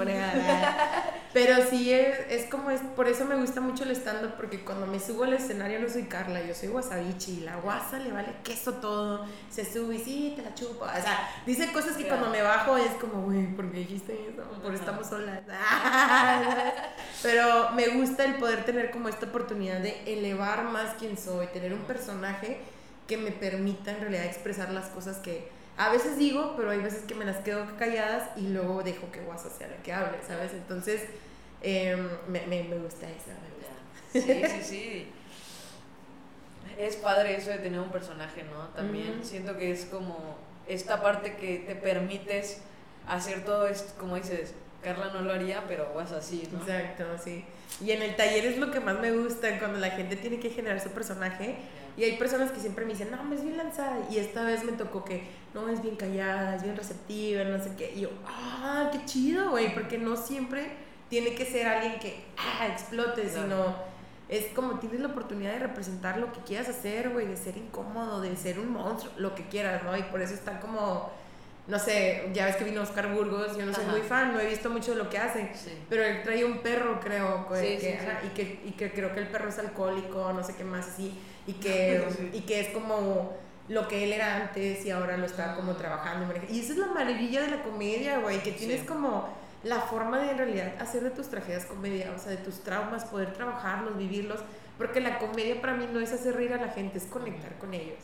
[0.00, 1.14] a negar.
[1.32, 4.86] Pero sí, es, es como, es, por eso me gusta mucho el stand-up, porque cuando
[4.86, 8.34] me subo al escenario no soy Carla, yo soy Wasabichi, y la guasa le vale
[8.42, 10.84] queso todo, se sube y sí, te la chupo.
[10.84, 14.42] O sea, dice cosas que cuando me bajo es como, güey, ¿por qué dijiste eso?
[14.62, 14.74] Por Ajá.
[14.74, 15.40] estamos solas.
[17.22, 21.72] Pero me gusta el poder tener como esta oportunidad de elevar más quién soy, tener
[21.74, 22.58] un personaje
[23.06, 27.04] que me permita en realidad expresar las cosas que a veces digo, pero hay veces
[27.04, 30.52] que me las quedo calladas y luego dejo que WhatsApp sea la que hable, ¿sabes?
[30.52, 31.04] Entonces,
[31.62, 34.48] em, me, me, me gusta eso, me gusta.
[34.50, 35.08] Sí, sí, sí.
[36.76, 38.68] Es padre eso de tener un personaje, ¿no?
[38.68, 42.60] También siento que es como esta parte que te permites
[43.06, 46.60] hacer todo esto, como dices, Carla no lo haría, pero vas así, ¿no?
[46.60, 47.44] Exacto, sí.
[47.84, 50.50] Y en el taller es lo que más me gusta, cuando la gente tiene que
[50.50, 51.56] generar su personaje.
[51.96, 53.98] Y hay personas que siempre me dicen, no, es bien lanzada.
[54.08, 55.24] Y esta vez me tocó que,
[55.62, 57.92] no, es bien callada, es bien receptiva, no sé qué.
[57.94, 60.70] Y yo, ah, qué chido, güey, porque no siempre
[61.08, 63.42] tiene que ser alguien que, ah, explote, Claro.
[63.42, 63.88] sino
[64.28, 68.20] es como tienes la oportunidad de representar lo que quieras hacer, güey, de ser incómodo,
[68.20, 69.96] de ser un monstruo, lo que quieras, ¿no?
[69.96, 71.10] Y por eso está como,
[71.66, 73.92] no sé, ya ves que vino Oscar Burgos, yo no soy Ajá.
[73.92, 75.50] muy fan, no he visto mucho de lo que hace.
[75.54, 75.72] Sí.
[75.88, 79.20] Pero él trae un perro, creo, Sí, que- sí, Y, que, y que creo que
[79.20, 82.30] el perro es alcohólico, no sé qué más así, y que, Sí.
[82.34, 83.32] y que es como
[83.68, 86.32] lo que él era antes y ahora lo está como trabajando.
[86.50, 88.86] y esa es la maravilla de la comedia, güey, que tienes Sí.
[88.86, 89.28] como
[89.64, 93.04] la forma de en realidad hacer de tus tragedias comedia, o sea, de tus traumas,
[93.04, 94.40] poder trabajarlos, vivirlos,
[94.78, 97.74] porque la comedia para mí no es hacer reír a la gente, es conectar con
[97.74, 97.98] ellos.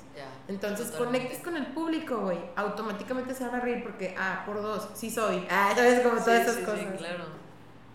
[0.49, 1.29] Entonces Totalmente.
[1.29, 2.39] conectes con el público, güey.
[2.57, 5.47] Automáticamente se van a reír porque, ah, por dos, sí soy.
[5.49, 6.99] Ah, sabes como todas Sí, esas sí, sí, cosas.
[6.99, 7.25] claro.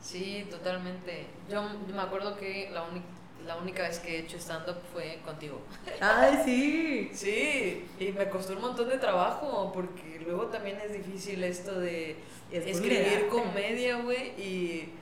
[0.02, 1.28] Sí, totalmente.
[1.50, 3.06] Yo, yo me acuerdo que la, única
[3.46, 5.62] la única vez que he hecho stand-up fue contigo.
[6.00, 7.12] Ay, sí.
[7.14, 12.18] Sí, y me costó un montón de trabajo porque luego también es difícil esto de
[12.52, 13.30] Es escribir vulnerable.
[13.30, 14.94] comedia, güey, y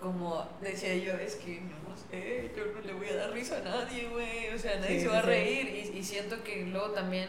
[0.00, 3.60] como decía yo, es que no sé, yo no le voy a dar risa a
[3.60, 6.64] nadie, güey, o sea, nadie Sí, se va a sí, reír y, y siento que
[6.66, 7.28] luego también,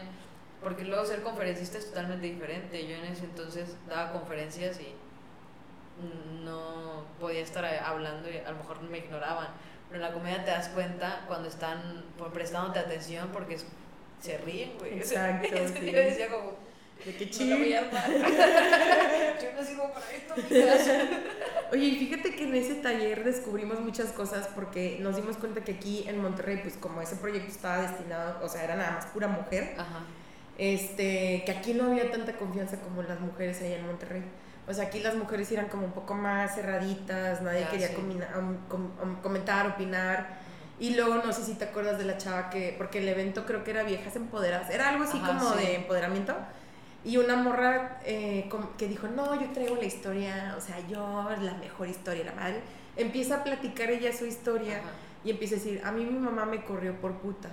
[0.62, 4.94] porque luego ser conferencista es totalmente diferente, yo en ese entonces daba conferencias y
[6.44, 9.48] no podía estar hablando y a lo mejor me ignoraban,
[9.88, 13.58] pero en la comedia te das cuenta cuando están prestándote atención porque
[14.20, 15.00] se ríen, güey.
[15.00, 15.80] O sea, Exacto, sí.
[15.86, 16.52] día decía como,
[17.04, 17.78] De qué no la voy chido.
[17.78, 18.10] a armar.
[19.42, 20.34] Yo no sirvo para esto.
[21.72, 25.72] Oye, y fíjate que en ese taller descubrimos muchas cosas porque nos dimos cuenta que
[25.72, 29.26] aquí en Monterrey, pues como ese proyecto estaba destinado, o sea, era nada más pura
[29.28, 30.04] mujer, Ajá.
[30.58, 34.22] Este, que aquí no había tanta confianza como las mujeres allá en Monterrey.
[34.68, 37.94] O sea, aquí las mujeres eran como un poco más cerraditas, nadie quería sí.
[37.96, 40.38] um, com- um, comentar, opinar.
[40.78, 43.64] Y luego no sé si te acuerdas de la chava que, porque el evento creo
[43.64, 45.58] que era Viejas Empoderadas, era algo así Ajá, como sí.
[45.64, 46.34] de empoderamiento.
[47.04, 51.54] Y una morra eh, que dijo, no, yo traigo la historia, o sea, yo, la
[51.54, 52.60] mejor historia, la madre.
[52.96, 54.88] Empieza a platicar ella su historia Ajá.
[55.22, 57.50] y empieza a decir, a mí mi mamá me corrió por puta.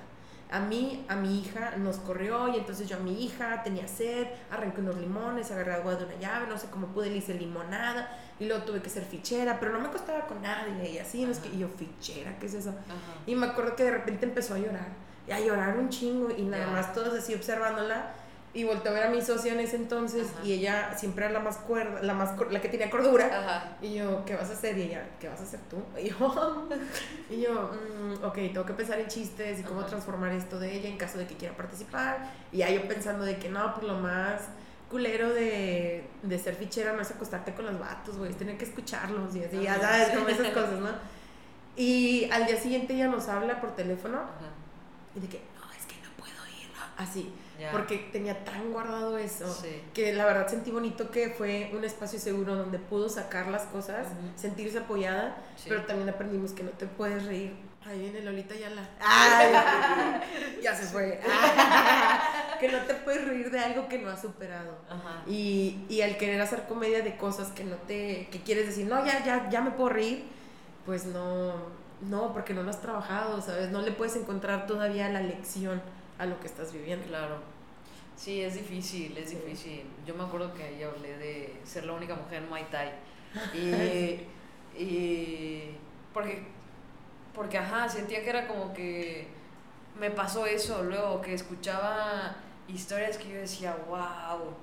[0.54, 4.28] A mí, a mi hija nos corrió y entonces yo a mi hija tenía sed,
[4.52, 8.16] arranqué unos limones, agarré agua de una llave, no sé cómo pude, le hice limonada
[8.40, 11.32] y luego tuve que ser fichera, pero no me costaba con nadie y así, no
[11.32, 12.70] es que y yo fichera, ¿qué es eso?
[12.70, 13.24] Ajá.
[13.26, 14.90] Y me acuerdo que de repente empezó a llorar,
[15.28, 18.14] y a llorar un chingo y nada más todos así observándola
[18.56, 20.46] y volteé a ver a mi socia en ese entonces Ajá.
[20.46, 23.26] y ella siempre era la más cuerda, la más la que tenía cordura.
[23.26, 23.78] Ajá.
[23.82, 24.78] Y yo, ¿qué vas a hacer?
[24.78, 25.78] Y ella, ¿qué vas a hacer tú?
[26.00, 26.70] Y yo,
[27.30, 29.90] y yo mm, ok, tengo que pensar en chistes y cómo Ajá.
[29.90, 32.32] transformar esto de ella en caso de que quiera participar.
[32.52, 34.42] Y ya yo pensando de que no, pues lo más
[34.92, 38.66] culero de, de ser fichera no es acostarte con los vatos, güey, es tener que
[38.66, 40.90] escucharlos y así, ya sabes, como esas cosas, ¿no?
[41.76, 44.20] Y al día siguiente ella nos habla por teléfono
[45.16, 46.32] y de que, no, es que no puedo
[46.62, 47.04] ir, ¿no?
[47.04, 47.34] así,
[47.72, 49.82] Porque tenía tan guardado eso Sí.
[49.94, 54.08] que la verdad sentí bonito que fue un espacio seguro donde pudo sacar las cosas,
[54.36, 55.66] sentirse apoyada, Sí.
[55.70, 57.54] pero también aprendimos que no te puedes reír.
[57.86, 58.88] Ahí viene Lolita Yala.
[59.02, 59.52] ¡Ay!
[60.64, 61.20] ya se fue.
[62.60, 64.78] que no te puedes reír de algo que no has superado.
[64.90, 65.24] Ajá.
[65.28, 69.06] Y, y al querer hacer comedia de cosas que no te que quieres decir, no,
[69.06, 70.24] ya, ya, ya me puedo reír,
[70.86, 71.54] pues no,
[72.02, 73.70] no, porque no lo has trabajado, ¿sabes?
[73.70, 75.82] No le puedes encontrar todavía la lección
[76.24, 77.08] a lo que estás viviendo.
[77.08, 77.38] Claro.
[78.16, 79.84] Sí, es difícil, es difícil.
[80.06, 82.92] Yo me acuerdo que ahí hablé de ser la única mujer en Muay Thai.
[83.54, 85.76] Y, y
[86.14, 86.44] porque,
[87.34, 89.28] porque, ajá, sentía que era como que
[90.00, 92.36] me pasó eso luego, que escuchaba
[92.68, 94.54] historias que yo decía, wow,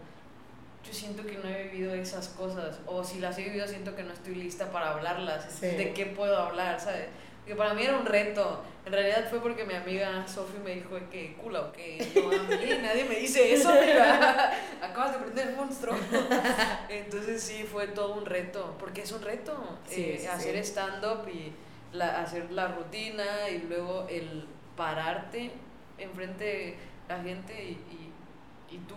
[0.84, 2.78] yo siento que no he vivido esas cosas.
[2.86, 5.60] O si las he vivido, siento que no estoy lista para hablarlas.
[5.60, 6.80] ¿De qué puedo hablar?
[6.80, 7.08] ¿Sabes?
[7.46, 8.62] Que para mí era un reto.
[8.86, 12.58] En realidad fue porque mi amiga Sofi me dijo que cula o que no, a
[12.58, 13.70] mí nadie me dice eso.
[14.82, 15.96] Acabas de prender el monstruo.
[16.88, 18.74] Entonces sí, fue todo un reto.
[18.78, 19.78] Porque es un reto.
[19.90, 21.52] Eh, hacer stand-up y
[21.92, 25.50] la, hacer la rutina y luego el pararte
[25.98, 26.76] enfrente de
[27.08, 28.94] la gente y, y, y tú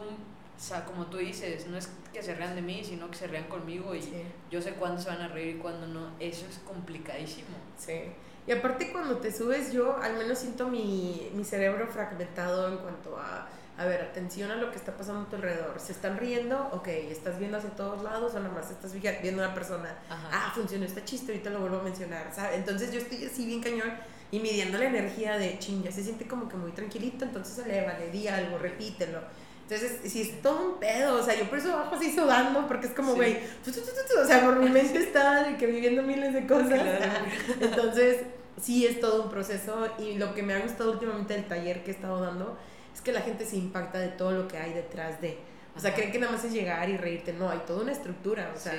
[0.56, 3.28] o sea, como tú dices, no es que se rean de mí, sino que se
[3.28, 4.02] rean conmigo y
[4.50, 6.12] yo sé cuándo se van a reír y cuándo no.
[6.20, 7.58] Eso es complicadísimo.
[7.78, 8.04] Sí.
[8.46, 13.18] Y aparte cuando te subes, yo al menos siento mi, mi cerebro fragmentado en cuanto
[13.18, 15.80] a, a ver, atención a lo que está pasando a tu alrededor.
[15.80, 16.70] ¿Se están riendo?
[16.74, 19.96] Ok, ¿estás viendo hacia todos lados o nada más estás viendo a una persona?
[20.10, 22.58] Ah, funcionó este chiste, ahorita lo vuelvo a mencionar, ¿sabes?
[22.58, 23.94] Entonces yo estoy así bien cañón
[24.32, 27.98] y midiendo la energía de ching, ya se siente como que muy tranquilito, entonces eleva,
[27.98, 29.20] le di algo, repítelo
[29.70, 32.88] entonces, si es todo un pedo, o sea, yo por eso bajo así sudando, porque
[32.88, 36.82] es como, güey, o sea, por mi mente está de que viviendo miles de cosas.
[37.62, 38.24] Entonces,
[38.62, 41.92] sí es todo un proceso y lo que me ha gustado últimamente del taller que
[41.92, 42.58] he estado dando
[42.94, 45.38] es que la gente se impacta de todo lo que hay detrás de.
[45.76, 47.34] O sea, creen que nada más es llegar y reírte.
[47.34, 48.74] No, hay toda una estructura, o sea,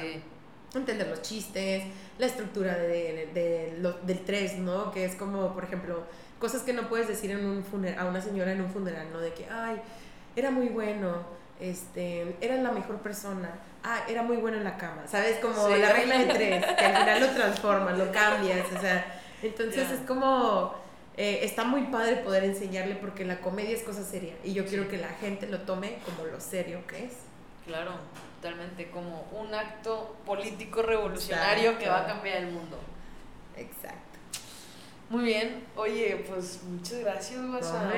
[0.74, 1.82] entender los chistes,
[2.18, 4.93] la estructura de, de, del tres, ¿no?
[4.93, 6.05] Que es como, por ejemplo,
[6.39, 7.64] cosas que no puedes decir en un
[7.99, 9.18] a una señora en un funeral, ¿no?
[9.18, 9.80] De que, ay,
[10.37, 11.22] era muy bueno,
[11.61, 13.51] este, era la mejor persona,
[13.82, 15.39] ah, era muy bueno en la cama, ¿sabes?
[15.39, 19.91] Como la regla de tres, que al final lo transformas, lo cambias, o sea, entonces
[19.91, 20.74] es como,
[21.16, 24.89] eh, está muy padre poder enseñarle porque la comedia es cosa seria y yo quiero
[24.89, 27.12] que la gente lo tome como lo serio que es.
[27.66, 27.93] Claro,
[28.43, 32.78] totalmente, como un acto político revolucionario que va a cambiar el mundo.
[33.57, 34.13] Exacto.
[35.14, 37.88] Muy bien, oye, pues muchas gracias, Guasa.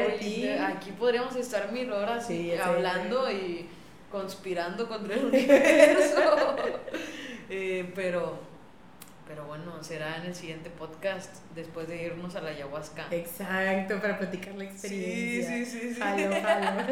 [0.68, 2.28] Aquí podríamos estar mil horas
[2.62, 3.66] hablando y
[4.12, 6.56] conspirando contra el universo.
[7.48, 8.40] Eh, pero,
[9.28, 13.06] pero bueno, será en el siguiente podcast después de irnos a la ayahuasca.
[13.12, 15.56] Exacto, para platicar la experiencia.
[15.58, 15.94] Sí, sí, sí.
[15.94, 16.00] sí.
[16.00, 16.82] Jalo, jalo.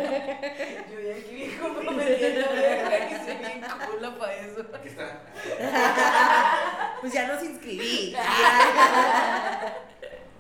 [0.92, 4.64] Yo ya aquí bien comprometiendo, que se bien cool para eso.
[4.72, 5.22] Aquí está.
[7.00, 8.14] pues ya nos inscribí.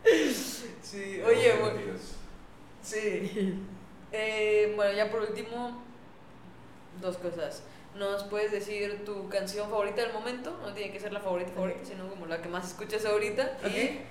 [0.04, 1.80] Sí, oye, bueno.
[2.82, 3.60] Sí.
[4.16, 5.82] Eh, bueno, ya por último,
[7.00, 7.64] dos cosas.
[7.96, 10.56] ¿Nos puedes decir tu canción favorita del momento?
[10.62, 13.58] No tiene que ser la favorita favorita, sino como la que más escuchas ahorita.
[13.64, 14.02] Y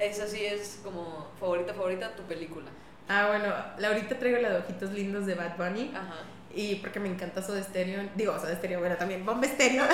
[0.00, 2.66] esa sí es como favorita favorita tu película.
[3.08, 5.92] Ah, bueno, la ahorita traigo la de Ojitos Lindos de Bad Bunny.
[5.94, 6.24] Ajá.
[6.52, 8.10] Y porque me encanta de Stereo.
[8.16, 9.84] Digo, de Stereo, bueno, también Bomba Stereo.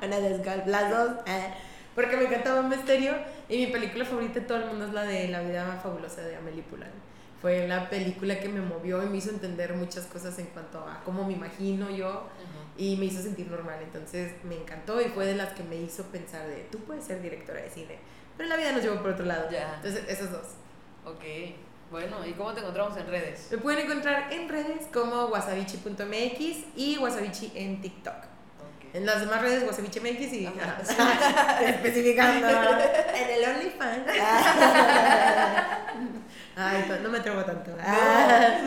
[0.66, 1.10] las dos.
[1.26, 1.54] Eh
[1.96, 3.14] porque me encantaba Misterio
[3.48, 6.36] y mi película favorita de todo el mundo es la de La vida fabulosa de
[6.36, 6.90] Amelie Poulain.
[7.40, 11.02] Fue la película que me movió y me hizo entender muchas cosas en cuanto a
[11.04, 12.28] cómo me imagino yo
[12.76, 13.78] y me hizo sentir normal.
[13.82, 17.22] Entonces me encantó y fue de las que me hizo pensar de, tú puedes ser
[17.22, 17.98] directora de cine,
[18.36, 19.48] pero la vida nos llevó por otro lado.
[19.50, 20.46] Entonces, esas dos.
[21.04, 21.22] Ok.
[21.90, 23.48] Bueno, ¿y cómo te encontramos en redes?
[23.52, 28.35] Me pueden encontrar en redes como wasabichi.mx y wasabichi en TikTok.
[28.96, 30.46] En las demás redes, Wasabiche MX y
[31.66, 34.06] especificando en el OnlyFans.
[36.58, 37.76] Ay, no me atrevo tanto.
[37.78, 38.58] Ah.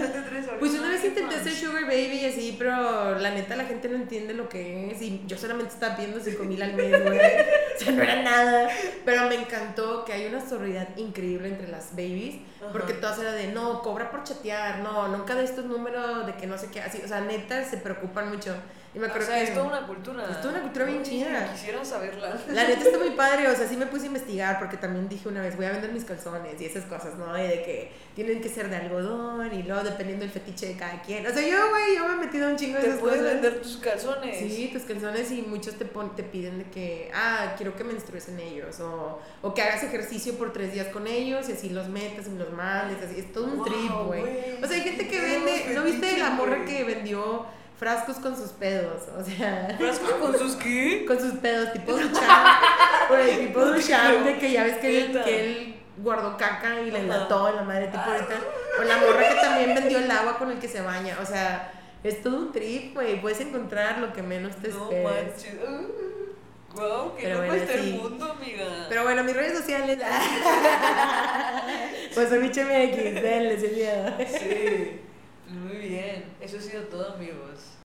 [0.59, 3.95] pues una vez intenté ser Sugar Baby y así, pero la neta la gente no
[3.95, 5.01] entiende lo que es.
[5.01, 7.17] Y yo solamente estaba viendo 5 mil al mes, güey.
[7.17, 8.69] O sea, no era nada.
[9.03, 12.35] Pero me encantó que hay una sororidad increíble entre las babies.
[12.71, 16.45] Porque todas eran de, no, cobra por chatear, no, nunca de estos números de que
[16.45, 16.81] no sé qué.
[16.81, 18.53] Así, o sea, neta se preocupan mucho.
[18.93, 20.27] Y me acuerdo o sea, es toda una cultura.
[20.31, 21.51] Es toda una cultura bien chida.
[21.53, 22.39] Quisiera saberla.
[22.47, 25.29] La neta está muy padre, o sea, sí me puse a investigar porque también dije
[25.29, 27.37] una vez, voy a vender mis calzones y esas cosas, ¿no?
[27.37, 31.01] Y de que tienen que ser de algodón y luego dependiendo del fetiche de cada
[31.03, 31.25] quien.
[31.25, 33.17] O sea, yo, güey, yo me he metido un chingo de esas cosas.
[33.17, 34.39] Puedes vender tus calzones.
[34.39, 38.39] Sí, tus calzones y muchos te, te piden de que, ah, quiero que menstrues en
[38.39, 42.25] ellos o, o que hagas ejercicio por tres días con ellos y así los metas
[42.27, 43.19] y los mandes, así.
[43.19, 44.63] Es todo un trip, güey.
[44.63, 47.45] O sea, hay gente que vende, ¿no viste la morra que vendió
[47.79, 49.73] frascos con sus pedos, o sea.
[49.77, 51.05] ¿Frascos con sus qué?
[51.07, 52.19] Con sus pedos, tipo Duchamp.
[53.09, 57.01] Güey, tipo Duchamp, de que ya ves que él, que él guardó caca y le
[57.03, 58.35] mató a la madre, tipo ahorita.
[58.79, 61.71] O la morra que también vendió el agua con el que se baña, o sea,
[62.03, 63.21] es todo un trip, güey.
[63.21, 65.47] Puedes encontrar lo que menos te esperes.
[65.63, 66.09] No
[66.75, 68.85] Wow, que no bueno, el mundo, amiga.
[68.89, 69.97] Pero bueno, mis redes sociales.
[72.13, 74.13] pues soy MX, denle sin miedo.
[74.19, 75.01] Sí.
[75.49, 76.25] Muy bien.
[76.39, 77.77] Eso ha sido todo, amigos.